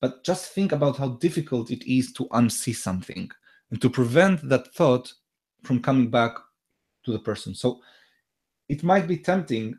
But 0.00 0.24
just 0.24 0.52
think 0.52 0.72
about 0.72 0.96
how 0.96 1.08
difficult 1.08 1.70
it 1.70 1.84
is 1.84 2.12
to 2.14 2.26
unsee 2.26 2.74
something 2.74 3.30
and 3.70 3.82
to 3.82 3.90
prevent 3.90 4.48
that 4.48 4.72
thought 4.74 5.12
from 5.64 5.82
coming 5.82 6.10
back 6.10 6.36
to 7.04 7.12
the 7.12 7.18
person. 7.18 7.54
So 7.54 7.80
it 8.68 8.84
might 8.84 9.08
be 9.08 9.18
tempting 9.18 9.76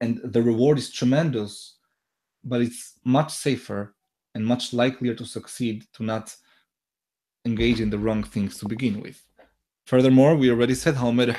and 0.00 0.20
the 0.22 0.42
reward 0.42 0.78
is 0.78 0.90
tremendous, 0.90 1.78
but 2.44 2.60
it's 2.60 2.98
much 3.04 3.32
safer 3.32 3.95
and 4.35 4.45
much 4.45 4.73
likelier 4.73 5.15
to 5.15 5.25
succeed 5.25 5.85
to 5.93 6.03
not 6.03 6.35
engage 7.45 7.81
in 7.81 7.89
the 7.89 7.97
wrong 7.97 8.23
things 8.23 8.57
to 8.59 8.67
begin 8.67 9.01
with. 9.01 9.25
Furthermore, 9.85 10.35
we 10.35 10.51
already 10.51 10.75
said 10.75 10.95
how 10.95 11.11
Borei 11.11 11.35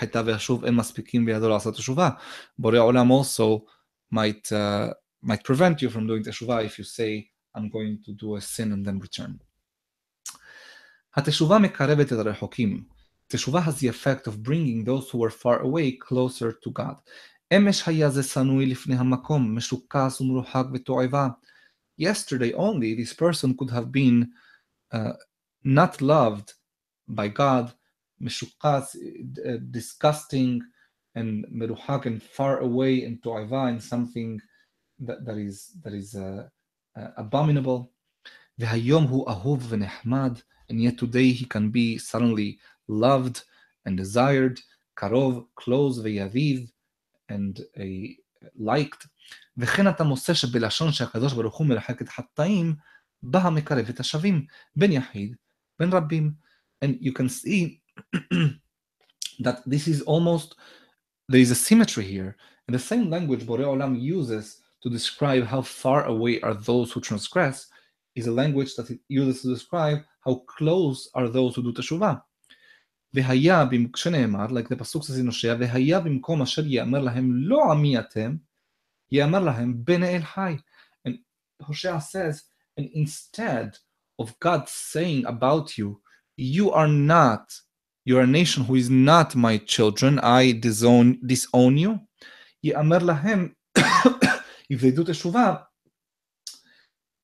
Olam 2.61 3.11
also 3.11 3.65
might 4.11 4.53
uh, 4.53 4.93
might 5.23 5.45
prevent 5.45 5.81
you 5.81 5.89
from 5.89 6.07
doing 6.07 6.25
teshuvah 6.25 6.65
if 6.65 6.79
you 6.79 6.85
say, 6.85 7.31
I'm 7.55 7.71
going 7.71 8.01
to 8.05 8.13
do 8.13 8.37
a 8.37 8.41
sin 8.41 8.73
and 8.73 8.85
then 8.85 8.99
return. 8.99 9.39
התשובה 11.17 11.59
מקרבת 11.59 12.13
את 12.13 12.19
הרחוקים. 12.19 12.85
תשובה 13.29 13.65
has 13.65 13.81
the 13.81 13.89
effect 13.89 14.27
of 14.27 14.43
bringing 14.43 14.85
those 14.85 15.11
who 15.11 15.25
are 15.25 15.31
far 15.31 15.63
away 15.63 15.93
closer 15.93 16.53
to 16.53 16.71
God. 16.71 17.01
אמש 17.57 17.89
היה 17.89 18.11
זה 18.11 18.23
שנואי 18.23 18.67
לפני 18.67 18.97
המקום, 18.97 19.57
משוקס 19.57 20.21
ומרוחק 20.21 20.65
ותועבה. 20.73 21.29
Yesterday 21.97 22.53
only 22.55 22.95
this 22.95 23.13
person 23.13 23.57
could 23.57 23.71
have 23.71 23.93
been 23.93 24.31
uh, 24.93 25.13
not 25.65 26.01
loved 26.01 26.55
by 27.09 27.29
God, 27.29 27.73
משוקס, 28.21 28.97
uh, 29.47 29.59
disgusting, 29.71 30.61
and 31.15 31.45
מרוחק 31.53 32.07
and 32.07 32.23
far 32.23 32.61
away 32.61 33.05
and 33.05 33.21
תועבה 33.23 33.71
and 33.71 33.83
something 33.83 34.41
that, 35.01 35.25
that 35.25 35.37
is, 35.37 35.73
that 35.83 35.93
is 35.93 36.15
uh, 36.15 36.49
uh, 36.97 37.09
abominable. 37.17 37.91
והיום 38.59 39.05
הוא 39.05 39.31
אהוב 39.31 39.73
ונחמד, 39.73 40.39
and 40.69 40.81
yet 40.81 40.99
today 40.99 41.33
he 41.33 41.45
can 41.45 41.71
be 41.71 41.99
suddenly 41.99 42.59
loved 42.89 43.45
and 43.85 43.97
desired, 43.97 44.61
karov, 44.97 45.47
close, 45.57 45.99
ve'yaviv, 45.99 46.71
and 47.29 47.61
a 47.79 48.17
liked, 48.57 49.07
וכן 49.57 49.89
אתה 49.89 50.05
מוצא 50.05 50.35
שבלשון 50.35 50.93
שהקדוש 50.93 51.33
ברוך 51.33 51.57
הוא 51.57 51.67
מרחק 51.67 52.03
את 52.03 52.09
חטאים, 52.09 52.75
בא 53.23 53.39
המקרב 53.39 53.89
את 53.89 54.01
השווים, 54.01 54.47
בין 54.77 54.93
יחיד, 54.93 55.37
בין 55.79 55.93
רבים. 55.93 56.33
And 56.85 56.89
you 57.01 57.13
can 57.13 57.29
see 57.29 57.81
that 59.45 59.59
this 59.67 59.87
is 59.87 60.03
almost, 60.03 60.55
there 61.29 61.41
is 61.41 61.51
a 61.51 61.55
symmetry 61.55 62.05
here. 62.05 62.37
And 62.67 62.75
the 62.75 62.85
same 62.91 63.11
language 63.11 63.47
Borei 63.47 63.65
Olam 63.65 64.01
uses 64.01 64.63
to 64.83 64.91
describe 64.91 65.45
how 65.45 65.63
far 65.63 66.07
away 66.07 66.41
are 66.41 66.55
those 66.55 66.93
who 66.93 67.01
transgress 67.01 67.69
is 68.15 68.27
a 68.27 68.33
language 68.33 68.75
that 68.77 68.91
it 68.91 69.01
uses 69.09 69.43
to 69.43 69.49
describe 69.55 69.99
how 70.25 70.35
close 70.47 71.09
are 71.15 71.29
those 71.29 71.55
who 71.55 71.63
do 71.63 71.73
teshuvah. 71.73 72.21
והיה, 73.15 73.65
כשנאמר, 73.93 74.47
like 74.47 74.69
the 74.69 74.77
פסוק 74.77 75.03
says 75.03 75.19
in 75.19 75.27
הושע, 75.27 75.57
והיה 75.61 76.01
במקום 76.01 76.43
אשר 76.43 76.67
יאמר 76.67 76.99
להם 76.99 77.31
לא 77.35 77.73
עמי 77.73 77.99
אתם, 77.99 78.37
Yamarlahem 79.12 79.84
bin 79.84 80.04
el 80.04 80.22
hai. 80.22 80.60
And 81.06 81.20
Hosea 81.62 82.02
says, 82.02 82.44
and 82.76 82.90
instead 82.94 83.78
of 84.20 84.38
God 84.40 84.70
saying 84.70 85.26
about 85.26 85.78
you, 85.78 86.02
you 86.36 86.72
are 86.72 86.88
not, 86.88 87.54
you 88.06 88.18
are 88.18 88.22
a 88.22 88.28
nation 88.28 88.64
who 88.64 88.76
is 88.76 88.90
not 88.90 89.36
my 89.36 89.58
children, 89.58 90.20
I 90.20 90.54
disown 90.54 91.20
disown 91.26 91.78
you. 91.78 92.00
Yamar 92.64 93.02
lahem, 93.02 93.54
if 94.70 94.82
they 94.82 94.92
do 94.92 95.04
teshuvah, 95.04 95.64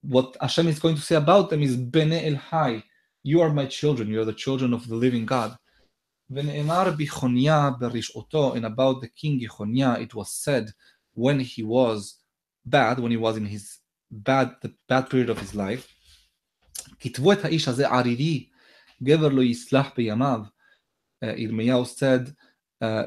what 0.01 0.35
Hashem 0.41 0.67
is 0.67 0.79
going 0.79 0.95
to 0.95 1.01
say 1.01 1.15
about 1.15 1.49
them 1.49 1.61
is 1.61 1.77
Bene 1.77 2.25
El 2.25 2.35
Hai, 2.35 2.83
you 3.23 3.41
are 3.41 3.53
my 3.53 3.65
children, 3.65 4.09
you 4.09 4.21
are 4.21 4.25
the 4.25 4.33
children 4.33 4.73
of 4.73 4.87
the 4.87 4.95
living 4.95 5.25
God. 5.25 5.57
And 6.29 6.49
about 6.49 6.97
the 6.97 9.09
king 9.15 9.39
Yechoniah, 9.39 10.01
it 10.01 10.15
was 10.15 10.31
said 10.31 10.71
when 11.14 11.40
he 11.40 11.62
was 11.62 12.16
bad, 12.64 12.98
when 12.98 13.10
he 13.10 13.16
was 13.16 13.36
in 13.36 13.46
his 13.46 13.78
bad, 14.10 14.56
the 14.62 14.72
bad 14.88 15.10
period 15.10 15.30
of 15.30 15.38
his 15.38 15.54
life, 15.54 15.86
כתבו 17.00 17.32
את 17.32 17.44
האיש 17.44 17.68
הזה 17.68 17.88
ערירי, 17.88 18.48
גבר 19.02 19.28
לא 19.28 19.42
יסלח 19.42 19.86
בימיו. 19.96 20.40
Uh, 21.24 21.34
Yirmiyahu 21.34 21.84
said, 21.84 22.34
uh, 22.80 23.06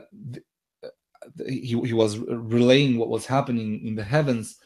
he, 1.47 1.79
he 1.89 1.93
was 1.93 2.17
relaying 2.17 2.97
what 2.97 3.09
was 3.09 3.25
happening 3.25 3.85
in 3.87 3.95
the 3.95 4.03
heavens, 4.03 4.57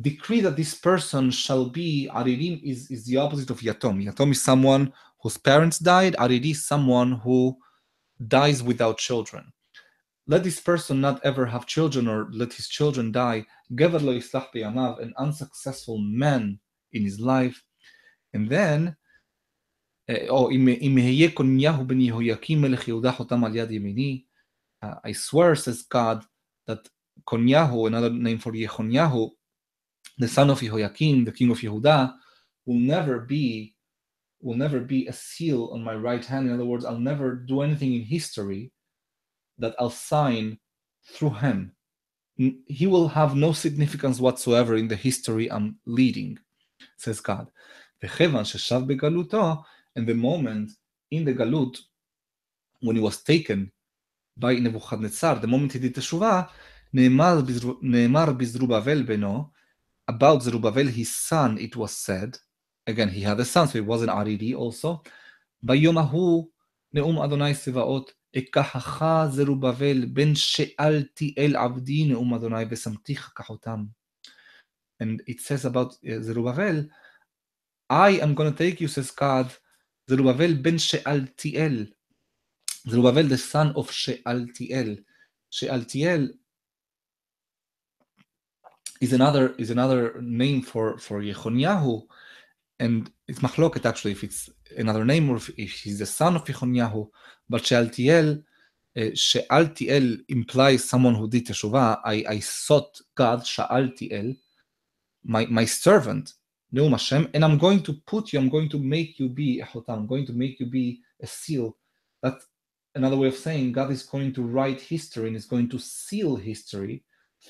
decree 0.00 0.40
that 0.40 0.56
this 0.56 0.74
person 0.74 1.30
shall 1.30 1.66
be, 1.66 2.10
Aririm 2.12 2.60
is, 2.62 2.90
is 2.90 3.04
the 3.06 3.16
opposite 3.16 3.50
of 3.50 3.60
Yatom. 3.60 4.04
Yatom 4.04 4.32
is 4.32 4.42
someone 4.42 4.92
whose 5.22 5.36
parents 5.36 5.78
died, 5.78 6.16
Ariri 6.16 6.50
is 6.50 6.66
someone 6.66 7.12
who 7.12 7.56
dies 8.26 8.62
without 8.62 8.98
children. 8.98 9.52
Let 10.25 10.43
this 10.43 10.59
person 10.59 11.01
not 11.01 11.19
ever 11.25 11.45
have 11.45 11.65
children 11.65 12.07
or 12.07 12.29
let 12.31 12.53
his 12.53 12.67
children 12.69 13.11
die. 13.11 13.45
An 13.69 15.13
unsuccessful 15.17 15.97
man 15.97 16.59
in 16.93 17.03
his 17.03 17.19
life. 17.19 17.61
And 18.33 18.49
then, 18.49 18.95
eh, 20.07 20.27
oh, 20.29 20.49
uh, 24.83 24.95
I 25.03 25.11
swear, 25.13 25.55
says 25.55 25.83
God, 25.83 26.25
that 26.67 26.87
Konyahu, 27.25 27.87
another 27.87 28.09
name 28.09 28.37
for 28.37 28.51
Yechonyahu, 28.51 29.31
the 30.17 30.27
son 30.27 30.49
of 30.49 30.59
Yehoiakim, 30.59 31.25
the 31.25 31.31
king 31.31 31.51
of 31.51 31.59
Yehuda, 31.59 32.13
will 32.65 32.79
never 32.79 33.19
be 33.19 33.75
will 34.41 34.57
never 34.57 34.81
be 34.81 35.07
a 35.07 35.13
seal 35.13 35.69
on 35.71 35.81
my 35.81 35.95
right 35.95 36.25
hand. 36.25 36.47
In 36.47 36.53
other 36.53 36.65
words, 36.65 36.83
I'll 36.83 36.99
never 36.99 37.33
do 37.33 37.61
anything 37.61 37.93
in 37.93 38.01
history 38.01 38.72
that 39.63 39.75
I'll 39.79 39.89
sign 39.89 40.59
through 41.13 41.35
him, 41.45 41.71
he 42.35 42.87
will 42.87 43.07
have 43.07 43.35
no 43.35 43.53
significance 43.53 44.19
whatsoever 44.19 44.75
in 44.75 44.87
the 44.87 44.95
history 44.95 45.51
I'm 45.51 45.77
leading, 45.85 46.37
says 46.97 47.19
God. 47.19 47.47
And 48.01 48.09
the 50.11 50.15
moment 50.15 50.71
in 51.11 51.23
the 51.25 51.33
Galut, 51.33 51.79
when 52.81 52.95
he 52.97 53.01
was 53.01 53.23
taken 53.23 53.71
by 54.35 54.55
Nebuchadnezzar, 54.55 55.35
the 55.35 55.47
moment 55.47 55.73
he 55.73 55.79
did 55.79 55.95
Teshuvah, 55.95 56.49
Neemar 56.93 57.41
Bizrubavel 58.39 59.05
Beno, 59.05 59.49
about 60.07 60.43
Zerubbabel, 60.43 60.87
his 60.87 61.15
son, 61.15 61.57
it 61.57 61.75
was 61.77 61.91
said, 61.95 62.37
again, 62.85 63.09
he 63.09 63.21
had 63.21 63.39
a 63.39 63.45
son, 63.45 63.67
so 63.69 63.77
it 63.77 63.85
was 63.85 64.01
an 64.01 64.09
ariri 64.09 64.53
also, 64.53 65.01
By 65.61 65.77
Yomahu 65.77 66.47
Neum 66.93 67.23
Adonai 67.23 67.53
Sivaot 67.53 68.07
אקחך 68.36 69.04
זרובבל, 69.30 70.04
בן 70.04 70.34
שאלתי 70.34 71.34
אל 71.38 71.56
עבדי 71.56 72.04
נאום 72.04 72.34
אדוני, 72.34 72.64
ושמתיך 72.70 73.32
כחותם. 73.36 73.84
And 75.02 75.22
it 75.26 75.40
says 75.40 75.64
about 75.64 75.92
uh, 75.94 76.20
Zerubbabel, 76.20 76.88
I 77.88 78.10
am 78.20 78.34
going 78.34 78.52
to 78.52 78.58
take 78.58 78.80
you, 78.80 78.88
says 78.88 79.10
God, 79.12 79.52
Zerubbabel 80.10 80.54
ben 80.54 80.78
Shealtiel. 80.78 81.86
Zerubbabel, 82.88 83.28
the 83.28 83.38
son 83.38 83.72
of 83.76 83.90
Shealtiel. 83.90 84.96
Shealtiel 85.50 86.28
is 89.00 89.12
another 89.12 89.54
is 89.58 89.70
another 89.70 90.20
name 90.20 90.62
for 90.62 90.98
for 90.98 91.22
Yechonyahu, 91.22 92.06
and 92.80 93.10
it's 93.27 93.39
machloket 93.39 93.85
actually 93.85 94.11
if 94.11 94.23
it's 94.23 94.49
another 94.77 95.05
name 95.05 95.29
or 95.29 95.37
if, 95.37 95.49
if 95.57 95.71
he's 95.71 95.99
the 95.99 96.05
son 96.05 96.35
of 96.35 96.43
Yechonyahu. 96.43 97.09
But 97.49 97.65
Shealtiel, 97.65 98.43
uh, 98.97 99.09
Shealtiel 99.13 100.17
implies 100.29 100.83
someone 100.83 101.15
who 101.15 101.29
did 101.29 101.47
teshuvah. 101.47 102.01
I, 102.03 102.25
I 102.27 102.39
sought 102.39 102.99
God, 103.15 103.45
Shealtiel, 103.45 104.35
my 105.23 105.45
my 105.45 105.65
servant, 105.65 106.33
Neum 106.73 106.91
Hashem, 106.91 107.29
and 107.33 107.45
I'm 107.45 107.57
going 107.57 107.81
to 107.83 107.93
put 108.05 108.33
you. 108.33 108.39
I'm 108.39 108.49
going 108.49 108.69
to 108.69 108.79
make 108.79 109.19
you 109.19 109.29
be 109.29 109.61
a 109.61 109.65
chotam. 109.65 109.97
I'm 109.97 110.07
going 110.07 110.25
to 110.25 110.33
make 110.33 110.59
you 110.59 110.65
be 110.65 111.01
a 111.21 111.27
seal. 111.27 111.77
That's 112.21 112.45
another 112.95 113.17
way 113.17 113.27
of 113.27 113.35
saying 113.35 113.71
God 113.71 113.91
is 113.91 114.03
going 114.03 114.33
to 114.33 114.43
write 114.43 114.81
history 114.81 115.27
and 115.27 115.35
is 115.35 115.45
going 115.45 115.69
to 115.69 115.79
seal 115.79 116.35
history 116.35 117.03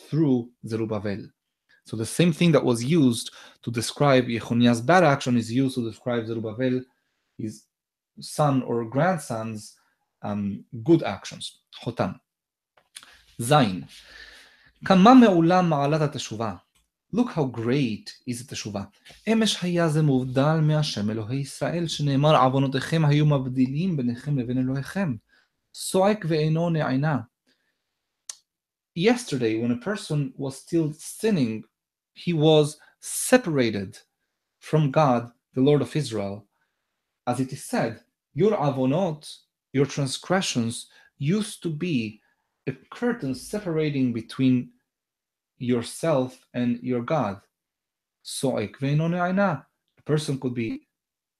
through 0.09 0.49
Zerubbabel. 0.67 1.27
So 1.88 1.96
the 1.96 2.04
same 2.04 2.32
thing 2.32 2.52
that 2.52 2.64
was 2.64 2.84
used 2.84 3.30
to 3.62 3.70
describe 3.70 4.24
Yechoniah's 4.26 4.82
bad 4.82 5.04
action 5.04 5.38
is 5.38 5.50
used 5.50 5.74
to 5.76 5.88
describe 5.90 6.26
Zerubbabel, 6.26 6.82
his 7.38 7.64
son 8.20 8.62
or 8.62 8.84
grandson's 8.84 9.74
um, 10.22 10.64
good 10.82 11.02
actions. 11.02 11.58
חותם. 11.74 12.10
זין. 13.38 13.82
כמה 14.84 15.14
מעולם 15.14 15.70
מעלת 15.70 16.00
התשובה. 16.00 16.54
Look 17.14 17.28
how 17.28 17.56
great 17.56 18.10
is 18.30 18.44
התשובה. 18.44 18.84
אמש 19.32 19.62
היה 19.62 19.88
זה 19.88 20.02
מובדל 20.02 20.60
מהשם 20.62 21.10
אלוהי 21.10 21.40
ישראל, 21.40 21.86
שנאמר 21.86 22.36
עוונותיכם 22.36 23.04
היו 23.04 23.26
מבדילים 23.26 23.96
ביניכם 23.96 24.38
לבין 24.38 24.58
אלוהיכם. 24.58 25.16
צועק 25.72 26.24
ואינו 26.28 26.70
נענה. 26.70 27.18
Yesterday, 28.98 29.60
when 29.62 29.70
a 29.70 29.84
person 29.84 30.32
was 30.36 30.56
still 30.56 30.92
sinning 30.92 31.62
he 32.12 32.32
was 32.32 32.78
separated 33.00 33.98
from 34.58 34.90
God, 34.90 35.30
the 35.54 35.60
Lord 35.60 35.82
of 35.82 35.94
Israel. 35.94 36.46
As 37.26 37.40
it 37.40 37.52
is 37.52 37.64
said, 37.64 38.00
your 38.34 38.56
avonot, 38.56 39.28
your 39.72 39.86
transgressions, 39.86 40.88
used 41.18 41.62
to 41.62 41.70
be 41.70 42.20
a 42.66 42.72
curtain 42.90 43.34
separating 43.34 44.12
between 44.12 44.70
yourself 45.58 46.44
and 46.54 46.78
your 46.82 47.02
God. 47.02 47.40
So 48.22 48.58
a 48.58 48.68
person 50.04 50.38
could 50.38 50.54
be 50.54 50.86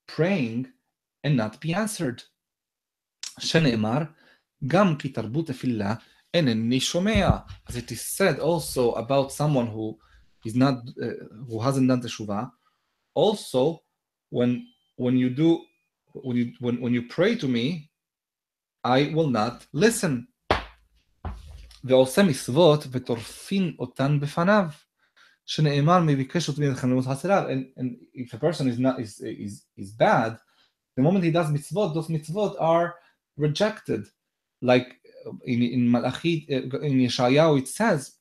praying 0.07 0.73
and 1.25 1.37
not 1.37 1.61
be 1.61 1.75
answered. 1.75 2.23
שנאמר, 3.39 3.99
גם 4.67 4.97
כי 4.99 5.09
תרבות 5.09 5.47
תפילה 5.47 5.95
אינני 6.35 6.81
שומע. 6.81 7.39
As 7.69 7.77
it 7.77 7.93
is 7.93 8.01
said 8.01 8.39
also 8.41 8.93
about 8.93 9.33
someone 9.33 9.67
who 9.67 9.99
is 10.45 10.55
not 10.55 10.75
uh, 11.03 11.07
who 11.49 11.61
hasn't 11.61 11.89
done 11.89 12.03
teshuvah. 12.03 12.51
Also, 13.15 13.83
when 14.31 14.67
when 14.97 15.17
you 15.17 15.31
do 15.31 15.61
when 16.13 16.37
you 16.37 16.53
when, 16.61 16.81
when 16.81 16.93
you 16.93 17.03
pray 17.09 17.37
to 17.37 17.49
me, 17.49 17.91
I 18.85 19.13
will 19.15 19.29
not 19.29 19.67
listen. 19.73 20.29
ועושה 21.85 22.23
מצוות 22.23 22.87
וטורפין 22.91 23.77
אותן 23.79 24.21
בפניו, 24.21 24.69
שנאמר 25.47 26.01
מביקש 26.01 26.49
אותי 26.49 26.67
לחנות 26.67 27.05
חסריו. 27.05 27.49
And, 27.49 27.81
and 27.81 27.97
if 28.15 28.35
a 28.35 28.39
person 28.39 28.69
is 28.69 28.79
not 28.79 29.01
is, 29.01 29.21
is, 29.21 29.65
is 29.77 29.93
bad, 29.93 30.37
the 30.97 31.03
moment 31.03 31.25
he 31.25 31.31
does 31.31 31.47
mitzvot, 31.47 31.95
those 31.95 32.09
mitzvot 32.09 32.57
are 32.61 32.97
rejected. 33.37 34.07
Like 34.61 34.97
in, 35.45 35.63
in 35.63 35.91
Malachi, 35.91 36.47
uh, 36.51 36.79
in 36.81 36.99
Yeshayahu, 36.99 37.61
it 37.61 37.69
says, 37.69 38.13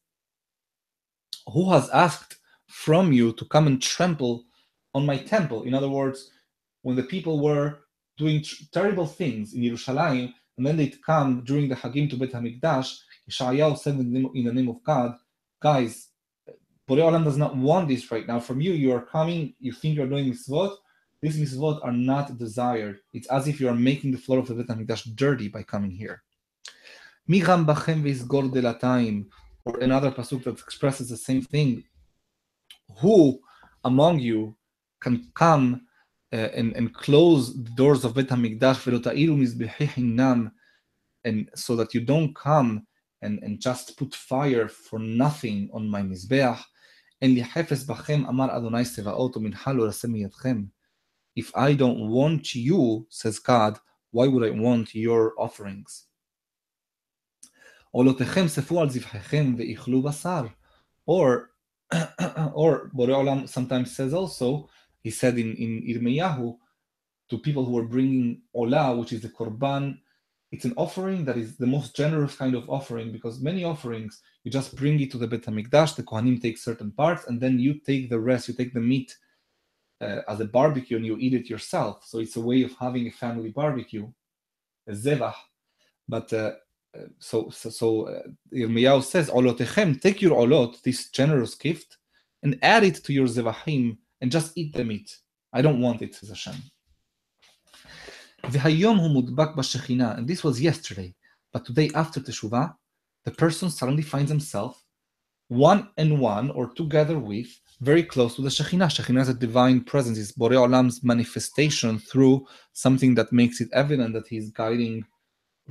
who 1.47 1.71
has 1.71 1.89
asked 1.91 2.37
from 2.67 3.13
you 3.13 3.33
to 3.35 3.45
come 3.47 3.67
and 3.67 3.81
trample 3.81 4.45
on 4.95 5.07
my 5.07 5.19
temple? 5.19 5.65
In 5.65 5.75
other 5.75 5.89
words, 5.89 6.31
when 6.83 6.97
the 6.97 7.03
people 7.03 7.43
were 7.43 7.79
doing 8.19 8.45
terrible 8.73 9.07
things 9.07 9.55
in 9.55 9.63
Yerushalayim, 9.63 10.33
and 10.59 10.67
then 10.67 10.77
they'd 10.77 11.03
come 11.03 11.43
during 11.45 11.69
the 11.69 11.75
Hagim 11.75 12.11
to 12.11 12.17
Bet 12.17 12.33
HaMikdash, 12.33 12.99
Yeshayahu 13.31 13.79
said 13.79 13.95
in 13.95 14.13
the, 14.13 14.19
name, 14.21 14.31
in 14.35 14.45
the 14.45 14.53
name 14.53 14.69
of 14.69 14.83
God, 14.85 15.17
guys, 15.61 16.09
Borei 16.89 17.03
Olam 17.03 17.25
does 17.25 17.39
not 17.39 17.57
want 17.57 17.89
this 17.89 18.11
right 18.11 18.27
now. 18.27 18.41
From 18.41 18.61
you, 18.61 18.73
you 18.73 18.93
are 18.93 19.01
coming, 19.03 19.55
you 19.61 19.73
think 19.73 19.97
you're 19.97 20.07
doing 20.07 20.31
mitzvot. 20.31 20.77
These 21.23 21.39
mitzvot 21.39 21.85
are 21.85 21.93
not 21.93 22.37
desired. 22.39 22.99
It's 23.13 23.29
as 23.29 23.47
if 23.49 23.61
you 23.61 23.69
are 23.69 23.75
making 23.75 24.11
the 24.13 24.19
floor 24.19 24.41
of 24.41 24.49
the 24.49 24.55
Bet 24.55 24.67
HaMikdash 24.67 25.15
dirty 25.15 25.49
by 25.49 25.63
coming 25.63 25.91
here 25.91 26.23
or 29.64 29.79
another 29.81 30.11
pasuk 30.11 30.44
that 30.44 30.59
expresses 30.59 31.09
the 31.09 31.16
same 31.16 31.42
thing. 31.42 31.85
Who 32.98 33.40
among 33.85 34.20
you 34.20 34.57
can 35.01 35.31
come 35.35 35.87
uh, 36.33 36.37
and, 36.37 36.75
and 36.77 36.94
close 36.94 37.55
the 37.55 37.70
doors 37.70 38.05
of 38.05 38.14
Bet 38.14 38.29
HaMikdash 38.29 38.87
and 41.25 41.51
so 41.55 41.77
that 41.77 41.94
you 41.94 42.01
don't 42.01 42.35
come 42.35 42.87
and, 43.22 43.38
and 43.42 43.61
just 43.61 43.96
put 43.96 44.14
fire 44.14 44.68
for 44.68 44.98
nothing 44.98 45.70
on 45.72 45.88
my 45.88 46.03
Mizbeach? 46.03 46.61
And 47.20 47.38
If 51.35 51.57
I 51.57 51.72
don't 51.75 52.11
want 52.11 52.55
you, 52.55 53.07
says 53.09 53.38
God, 53.38 53.79
why 54.11 54.27
would 54.27 54.44
I 54.44 54.51
want 54.51 54.94
your 54.94 55.33
offerings? 55.38 56.07
עולותיכם 57.92 58.48
ספו 58.48 58.82
על 58.82 58.90
זבחיכם 58.90 59.56
ואכלו 59.58 60.02
בשר. 60.02 60.46
Or, 61.06 61.50
or 62.54 62.92
Borei 62.94 63.16
Olam 63.16 63.48
sometimes 63.48 63.96
says 63.96 64.13
also, 64.13 64.70
he 65.02 65.10
said 65.10 65.38
in, 65.38 65.56
in 65.56 65.84
Irmiyahu, 65.88 66.58
to 67.30 67.38
people 67.38 67.66
who 67.66 67.78
are 67.78 67.86
bringing 67.86 68.42
olah, 68.56 68.98
which 68.98 69.13
is 69.13 69.22
the 69.22 69.30
korban, 69.30 69.98
it's 70.52 70.66
an 70.66 70.74
offering 70.78 71.26
that 71.26 71.38
is 71.38 71.58
the 71.58 71.68
most 71.68 71.96
generous 71.96 72.36
kind 72.36 72.56
of 72.56 72.70
offering 72.70 73.12
because 73.12 73.42
many 73.42 73.63
offerings 73.66 74.22
you 74.44 74.52
just 74.52 74.76
bring 74.78 75.00
it 75.02 75.12
to 75.12 75.18
the 75.18 75.28
Bet 75.28 75.42
Hamikdash, 75.42 75.96
the 75.96 76.04
Kohanim 76.04 76.42
take 76.42 76.58
certain 76.58 76.92
parts, 76.92 77.28
and 77.28 77.42
then 77.42 77.60
you 77.60 77.80
take 77.80 78.10
the 78.10 78.20
rest. 78.20 78.48
You 78.48 78.54
take 78.54 78.74
the 78.74 78.80
meat 78.80 79.13
uh, 80.00 80.22
as 80.28 80.40
a 80.40 80.46
barbecue 80.46 80.96
and 80.96 81.06
you 81.06 81.18
eat 81.20 81.34
it 81.34 81.50
yourself. 81.50 82.06
So 82.06 82.20
it's 82.20 82.38
a 82.38 82.42
way 82.42 82.63
of 82.63 82.72
having 82.80 83.08
a 83.08 83.12
family 83.12 83.50
barbecue, 83.50 84.08
a 84.88 84.92
zevach. 84.94 85.36
But 86.08 86.32
uh, 86.32 86.54
so 87.19 87.51
so, 87.51 87.71
so 87.71 88.09
uh, 88.09 89.01
says, 89.01 89.31
"Olotechem, 89.31 90.01
take 90.01 90.23
your 90.23 90.37
olot, 90.39 90.83
this 90.83 91.11
generous 91.11 91.55
gift, 91.55 91.99
and 92.43 92.59
add 92.63 92.85
it 92.85 92.97
to 93.05 93.13
your 93.13 93.27
zevahim, 93.27 93.99
and 94.21 94.31
just 94.31 94.57
eat 94.57 94.75
the 94.75 94.85
meat. 94.85 95.17
I 95.53 95.63
don't 95.63 95.81
want 95.81 96.03
it," 96.03 96.15
says 96.15 96.29
Hashem. 96.29 96.57
And 98.45 98.53
this 100.27 100.45
was 100.45 100.61
yesterday, 100.61 101.15
but 101.53 101.65
today 101.65 101.91
after 101.95 102.21
teshuvah, 102.21 102.75
the 103.25 103.31
person 103.31 103.71
suddenly 103.71 104.03
finds 104.03 104.31
himself 104.31 104.83
one 105.49 105.91
and 105.97 106.19
one 106.19 106.51
or 106.51 106.73
together 106.75 107.19
with 107.19 107.49
very 107.81 108.03
close 108.03 108.37
to 108.37 108.43
the 108.43 108.49
Shekhinah. 108.49 108.89
Shekhinah 108.89 109.23
is 109.23 109.29
a 109.29 109.35
divine 109.35 109.83
presence, 109.83 110.19
it's 110.19 110.33
Borei 110.33 110.57
Olam's 110.57 111.05
manifestation 111.05 111.99
through 111.99 112.47
something 112.73 113.15
that 113.17 113.33
makes 113.33 113.61
it 113.61 113.69
evident 113.73 114.15
that 114.15 114.27
he's 114.29 114.51
guiding 114.51 115.05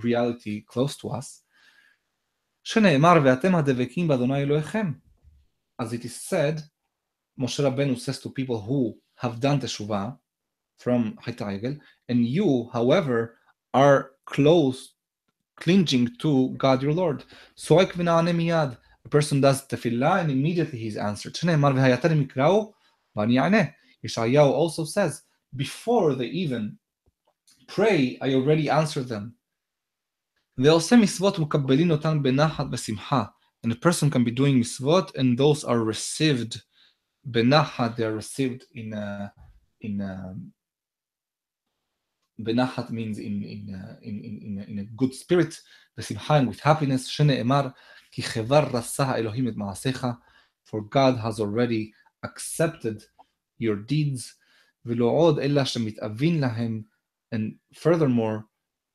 reality 0.01 0.65
close 0.67 0.97
to 0.97 1.09
us. 1.09 1.43
שנאמר, 2.65 3.15
ואתם 3.25 3.55
הדבקים 3.55 4.09
באדוני 4.09 4.43
אלוהיכם. 4.43 4.93
As 5.83 5.93
it 5.93 6.05
is 6.05 6.17
said, 6.17 6.63
Moshe 7.39 7.61
Rabbeinu 7.63 7.99
says 7.99 8.19
to 8.21 8.31
people 8.31 8.61
who 8.61 8.97
have 9.17 9.41
done 9.41 9.61
teshuvah 9.61 10.17
from 10.79 11.19
Haitagel, 11.25 11.79
and 12.09 12.27
you, 12.27 12.71
however, 12.73 13.37
are 13.75 14.13
close, 14.25 14.95
clinging 15.57 16.09
to 16.19 16.51
God 16.57 16.83
your 16.83 16.93
Lord. 16.93 17.25
Soek 17.57 17.93
v'na'ane 17.93 18.35
miyad. 18.35 18.77
A 19.05 19.09
person 19.09 19.41
does 19.41 19.67
tefillah 19.69 20.21
and 20.21 20.31
immediately 20.31 20.79
he's 20.79 20.97
answered. 20.97 21.35
שנאמר, 21.35 21.73
והייתם 21.75 22.21
מקראו 22.21 22.73
ואני 23.17 23.39
אענה. 23.41 23.63
Yeshayahu 24.05 24.51
also 24.51 24.85
says, 24.85 25.23
before 25.55 26.15
they 26.15 26.27
even 26.27 26.79
pray, 27.69 28.19
I 28.21 28.35
already 28.35 28.69
answered 28.69 29.09
them. 29.09 29.35
ועושה 30.59 30.97
מצוות 30.97 31.39
מקבלין 31.39 31.91
אותן 31.91 32.23
בנחת 32.23 32.67
ושמחה. 32.73 33.25
And 33.67 33.73
a 33.73 33.77
person 33.77 34.11
can 34.11 34.25
be 34.25 34.31
doing 34.31 34.61
mitzvot, 34.61 35.15
and 35.17 35.37
those 35.39 35.65
are 35.65 35.81
received 35.83 36.63
benachat. 37.27 37.97
They 37.97 38.05
are 38.05 38.15
received 38.15 38.65
in 38.73 38.93
a, 38.93 39.33
in 39.81 40.01
a, 40.01 40.35
benachat 42.41 42.91
means 42.91 43.19
in 43.19 43.43
in, 43.43 43.75
uh, 43.75 43.97
in 44.03 44.17
in 44.25 44.65
in 44.69 44.79
a 44.79 44.85
good 44.97 45.15
spirit. 45.15 45.55
בשמחה 45.99 46.41
and 46.41 46.49
with 46.49 46.61
happiness. 46.61 47.07
שנאמר 47.09 47.69
כי 48.11 48.23
כבר 48.23 48.69
רצה 48.73 49.05
האלוהים 49.05 49.49
את 49.49 49.57
מעשיך. 49.57 50.07
For 50.69 50.81
God 50.81 51.17
has 51.19 51.41
already 51.41 51.93
accepted 52.27 53.03
your 53.61 53.77
deeds. 53.77 54.35
ולא 54.85 55.05
עוד 55.05 55.39
אלא 55.39 55.65
שמתאבין 55.65 56.41
להם. 56.41 56.83
And 57.35 57.57
furthermore, 57.75 58.45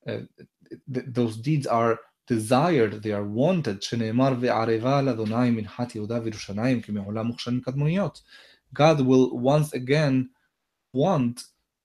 uh, 0.08 0.44
th 0.93 1.05
those 1.17 1.37
deeds 1.37 1.67
are 1.67 1.99
desired, 2.27 3.01
they 3.03 3.13
are 3.13 3.23
wanted. 3.23 3.77
God 8.73 9.01
will 9.01 9.37
once 9.37 9.73
again 9.73 10.29
want 10.93 11.43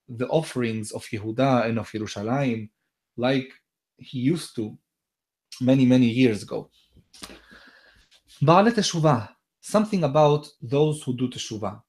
the 0.09 0.27
offerings 0.27 0.91
of 0.91 1.05
Yehuda 1.05 1.65
and 1.65 1.79
of 1.79 1.89
Yerushalayim 1.91 2.69
like 3.15 3.49
he 3.97 4.19
used 4.19 4.55
to 4.55 4.77
many, 5.61 5.85
many 5.85 6.07
years 6.07 6.43
ago. 6.43 6.69
Baale 8.41 8.71
Teshuvah, 8.71 9.29
something 9.61 10.03
about 10.03 10.47
those 10.61 11.01
who 11.03 11.15
do 11.15 11.29
Teshuvah. 11.29 11.81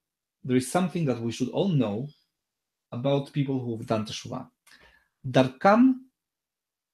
There 0.45 0.57
is 0.57 0.71
something 0.71 1.05
that 1.07 1.21
we 1.21 1.33
should 1.33 1.49
all 1.49 1.69
know 1.69 2.07
about 2.93 3.33
people 3.33 3.59
who 3.59 3.77
have 3.77 3.87
done 3.87 4.07
Teshuvah. 4.07 4.47
Darkam 5.29 5.95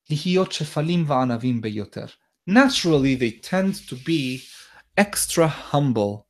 להיות 0.10 0.51
שפלים 0.51 1.03
וענבים 1.08 1.62
ביותר. 1.62 2.05
Naturally, 2.47 3.15
they 3.15 3.31
tend 3.31 3.73
to 3.89 3.95
be 3.95 4.41
extra 4.97 5.47
humble 5.47 6.27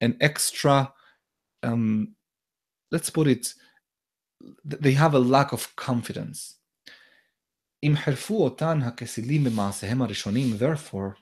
and 0.00 0.16
extra, 0.20 0.92
um, 1.62 2.14
let's 2.90 3.10
put 3.10 3.26
it, 3.28 3.54
they 4.64 4.92
have 4.92 5.14
a 5.14 5.18
lack 5.18 5.52
of 5.52 5.76
confidence. 5.76 6.58
אם 7.82 7.94
חרפו 7.96 8.44
אותן 8.44 8.82
הכסילים 8.82 9.44
במעשיהם 9.44 10.02
הראשונים, 10.02 10.56
therefore, 10.58 11.14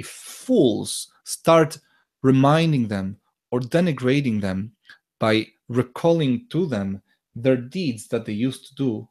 if 0.00 0.06
fools 0.06 1.10
start 1.24 1.78
reminding 2.22 2.88
them 2.88 3.16
or 3.50 3.60
denigrating 3.60 4.40
them 4.40 4.72
by 5.20 5.46
recalling 5.68 6.46
to 6.48 6.66
them 6.66 7.02
their 7.34 7.56
deeds 7.56 8.08
that 8.08 8.24
they 8.24 8.32
used 8.32 8.66
to 8.68 8.74
do, 8.74 9.08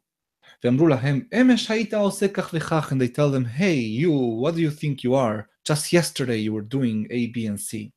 ואמרו 0.64 0.88
להם, 0.88 1.20
אמש 1.40 1.70
היית 1.70 1.94
עושה 1.94 2.28
כך 2.28 2.50
וכך, 2.54 2.92
and 2.92 2.96
they 2.96 3.08
tell 3.08 3.30
them, 3.30 3.44
hey, 3.58 3.78
you, 4.00 4.10
what 4.42 4.54
do 4.54 4.60
you 4.60 4.70
think 4.70 5.04
you 5.04 5.14
are? 5.14 5.48
Just 5.64 5.92
yesterday 5.92 6.38
you 6.38 6.52
were 6.52 6.68
doing 6.76 7.06
A, 7.10 7.26
B, 7.26 7.46
and 7.46 7.60
C. 7.60 7.90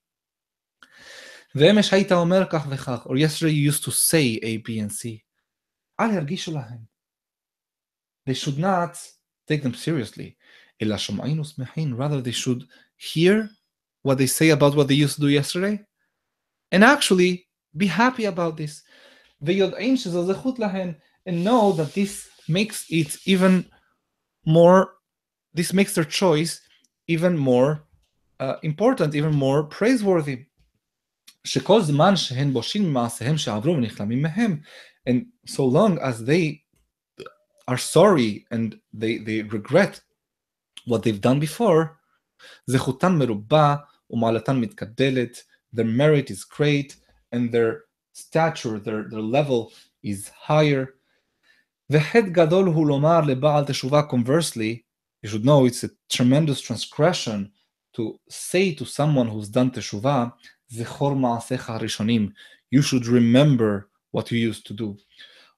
ואמש 1.55 1.93
היית 1.93 2.11
אומר 2.11 2.45
כך 2.49 2.67
וכך, 2.69 3.07
or 3.07 3.15
yesterday 3.17 3.51
you 3.51 3.71
used 3.71 3.83
to 3.83 3.91
say 3.91 4.39
A, 4.43 4.57
B, 4.57 4.79
and 4.79 4.91
C. 4.91 5.19
אל 5.99 6.13
ירגישו 6.15 6.51
להם. 6.51 6.85
They 8.29 8.33
should 8.33 8.59
not 8.59 8.97
take 9.47 9.63
them 9.63 9.73
seriously. 9.73 10.31
אלא 10.81 10.97
שומעים 10.97 11.39
ושמחים, 11.39 12.01
rather 12.01 12.21
they 12.21 12.35
should 12.43 12.63
hear 12.97 13.49
what 14.07 14.17
they 14.17 14.27
say 14.27 14.49
about 14.49 14.75
what 14.75 14.87
they 14.87 14.95
used 14.95 15.15
to 15.15 15.21
do 15.21 15.29
yesterday, 15.29 15.79
and 16.71 16.83
actually 16.83 17.47
be 17.77 17.87
happy 17.87 18.25
about 18.25 18.57
this. 18.57 18.83
ויודעים 19.41 19.97
שזו 19.97 20.33
זכות 20.33 20.59
להן, 20.59 20.93
and 21.29 21.45
know 21.45 21.71
that 21.77 21.93
this 21.93 22.27
makes 22.47 22.85
it 22.89 23.17
even 23.25 23.65
more, 24.45 24.93
this 25.53 25.73
makes 25.73 25.95
their 25.95 26.03
choice 26.05 26.61
even 27.07 27.37
more 27.37 27.83
uh, 28.39 28.55
important, 28.63 29.15
even 29.15 29.33
more 29.33 29.63
praiseworthy. 29.63 30.37
שכל 31.43 31.81
זמן 31.81 32.15
שהן 32.15 32.53
בושים 32.53 32.83
ממעשיהם 32.83 33.37
שעברו 33.37 33.73
ונכלמים 33.73 34.21
מהם, 34.21 34.61
and 35.09 35.25
so 35.47 35.61
long 35.61 35.97
as 35.99 36.25
they 36.25 36.61
are 37.67 37.77
sorry 37.77 38.45
and 38.51 38.79
they, 38.93 39.17
they 39.17 39.41
regret 39.41 40.01
what 40.85 41.03
they've 41.03 41.21
done 41.21 41.39
before, 41.39 41.97
זכותן 42.67 43.17
מרובה 43.17 43.75
ומעלתן 44.09 44.59
מתגדלת, 44.61 45.37
their 45.73 45.85
merit 45.85 46.29
is 46.29 46.43
great, 46.43 46.95
and 47.33 47.51
their 47.51 47.83
stature, 48.13 48.79
their, 48.79 49.03
their 49.09 49.21
level 49.21 49.71
is 50.03 50.29
higher. 50.29 50.95
וחטא 51.89 52.29
גדול 52.29 52.65
הוא 52.65 52.87
לומר 52.87 53.21
לבעל 53.21 53.65
תשובה 53.65 54.01
conversely, 54.09 54.81
you 55.25 55.29
should 55.29 55.45
know 55.45 55.65
it's 55.65 55.83
a 55.83 55.89
tremendous 56.09 56.61
transgression 56.61 57.51
to 57.93 58.17
say 58.29 58.73
to 58.73 58.85
someone 58.85 59.27
who's 59.27 59.49
done 59.49 59.69
תשובה, 59.73 60.25
זכור 60.67 61.13
מעשיך 61.13 61.69
הראשונים, 61.69 62.29
you 62.75 62.81
should 62.81 63.05
remember 63.05 63.89
what 64.15 64.31
you 64.31 64.37
used 64.51 64.65
to 64.67 64.73
do. 64.73 64.95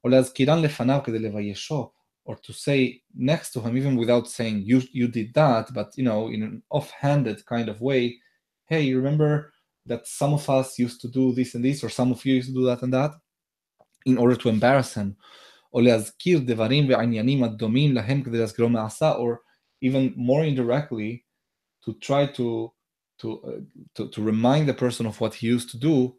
או 0.04 0.10
להזכירן 0.10 0.62
לפניו 0.62 1.00
כדי 1.04 1.20
לביישו, 1.20 1.92
or 2.26 2.36
to 2.36 2.54
say 2.54 3.02
next 3.16 3.54
to 3.54 3.62
him, 3.62 3.78
even 3.78 3.96
without 3.98 4.28
saying 4.28 4.64
you 4.66 4.82
you 4.94 5.08
did 5.08 5.34
that, 5.34 5.74
but 5.74 5.90
you 5.98 6.04
know, 6.04 6.30
in 6.30 6.42
an 6.44 6.64
offhanded 6.70 7.46
kind 7.46 7.70
of 7.70 7.82
way, 7.82 8.18
hey, 8.70 8.82
you 8.82 8.98
remember 8.98 9.52
that 9.86 10.08
some 10.08 10.34
of 10.34 10.50
us 10.50 10.80
used 10.80 11.02
to 11.02 11.08
do 11.08 11.34
this 11.34 11.56
and 11.56 11.64
this, 11.66 11.84
or 11.84 11.90
some 11.90 12.12
of 12.12 12.26
you 12.26 12.36
used 12.36 12.50
to 12.50 12.54
do 12.54 12.66
that 12.66 12.82
and 12.82 12.94
that, 12.94 13.12
in 14.06 14.18
order 14.18 14.36
to 14.36 14.50
embarrass 14.50 14.94
him. 14.94 15.16
או 15.74 15.82
להזכיר 15.82 16.40
דברים 16.46 16.90
ועניינים 16.90 17.44
הדומים 17.44 17.94
להם 17.94 18.24
כדי 18.24 18.38
להזכירו 18.38 18.70
מעשה, 18.70 19.14
or 19.14 19.38
even 19.86 20.16
more 20.18 20.44
indirectly, 20.44 21.24
to 21.86 21.92
try 22.00 22.26
to 22.38 22.72
to, 23.22 23.28
uh, 23.50 23.62
to 23.96 24.10
to 24.10 24.22
remind 24.22 24.68
the 24.68 24.74
person 24.74 25.06
of 25.06 25.20
what 25.22 25.34
he 25.34 25.48
used 25.48 25.70
to 25.72 25.78
do 25.78 26.16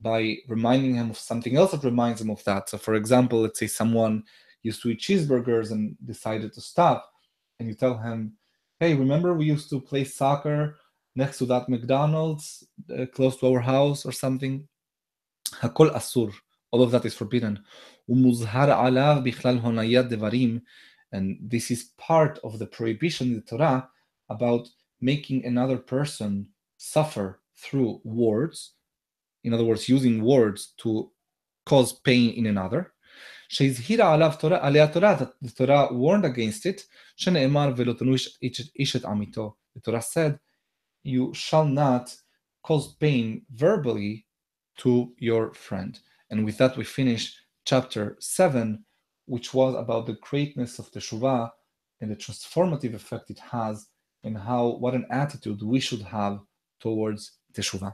by 0.00 0.20
reminding 0.48 0.94
him 0.94 1.10
of 1.10 1.18
something 1.18 1.54
else 1.56 1.72
that 1.72 1.84
reminds 1.84 2.20
him 2.20 2.30
of 2.30 2.42
that. 2.44 2.68
So, 2.68 2.78
for 2.78 2.94
example, 2.94 3.40
let's 3.40 3.58
say 3.58 3.66
someone 3.66 4.14
used 4.62 4.80
to 4.82 4.88
eat 4.90 5.00
cheeseburgers 5.00 5.72
and 5.72 5.96
decided 6.04 6.52
to 6.54 6.60
stop, 6.60 6.98
and 7.58 7.68
you 7.68 7.74
tell 7.74 7.96
him, 8.06 8.18
"Hey, 8.80 8.94
remember 8.94 9.34
we 9.34 9.46
used 9.54 9.68
to 9.70 9.80
play 9.80 10.04
soccer 10.04 10.76
next 11.14 11.38
to 11.38 11.46
that 11.46 11.68
McDonald's 11.68 12.46
uh, 12.96 13.06
close 13.14 13.36
to 13.38 13.46
our 13.50 13.60
house 13.60 14.00
or 14.06 14.12
something?" 14.12 14.54
הכל 15.62 15.96
אסור. 15.96 16.30
All 16.72 16.82
of 16.82 16.90
that 16.92 17.04
is 17.04 17.14
forbidden. 17.14 17.58
ומוזהר 18.08 18.70
עליו 18.70 19.16
בכלל 19.24 19.58
הוניית 19.58 20.08
דברים, 20.08 20.60
and 21.14 21.50
this 21.50 21.70
is 21.70 21.94
part 21.96 22.38
of 22.44 22.58
the 22.58 22.66
prohibition 22.66 23.26
in 23.26 23.34
the 23.34 23.50
Torah 23.50 23.88
about 24.30 24.68
making 25.00 25.44
another 25.44 25.78
person 25.78 26.46
suffer 26.76 27.40
through 27.56 28.00
words. 28.04 28.72
In 29.44 29.54
other 29.54 29.64
words, 29.64 29.88
using 29.88 30.22
words 30.22 30.74
to 30.82 31.10
cause 31.66 31.92
pain 31.92 32.30
in 32.30 32.46
another. 32.46 32.92
שהזהירה 33.48 34.14
עליו 34.14 34.32
תורה, 34.40 34.66
עליה 34.66 34.92
תורה, 34.92 35.16
the 35.44 35.48
Torah 35.48 35.88
warned 35.92 36.24
against 36.24 36.66
it, 36.66 36.82
שנאמר 37.16 37.72
ולא 37.76 37.92
תנו 37.92 38.14
איש 38.78 38.96
את 38.96 39.04
עמיתו. 39.04 39.54
The 39.78 39.80
Torah 39.80 40.02
said, 40.02 40.38
you 41.04 41.32
shall 41.34 41.64
not 41.64 42.14
cause 42.62 42.94
pain 43.00 43.42
verbally 43.50 44.26
to 44.78 45.14
your 45.18 45.54
friend. 45.54 45.98
And 46.33 46.43
with 46.43 46.57
that, 46.57 46.75
we 46.77 46.83
finish 46.83 47.31
chapter 47.63 48.17
7, 48.19 48.83
which 49.27 49.53
was 49.53 49.75
about 49.75 50.07
the 50.07 50.17
greatness 50.19 50.79
of 50.79 50.89
Teshuvah 50.91 51.51
and 52.01 52.09
the 52.09 52.15
transformative 52.15 52.95
effect 52.95 53.29
it 53.29 53.37
has 53.37 53.85
and 54.23 54.35
how 54.35 54.77
what 54.77 54.95
an 54.95 55.05
attitude 55.11 55.61
we 55.61 55.79
should 55.79 56.01
have 56.01 56.39
towards 56.79 57.33
Teshuvah. 57.53 57.93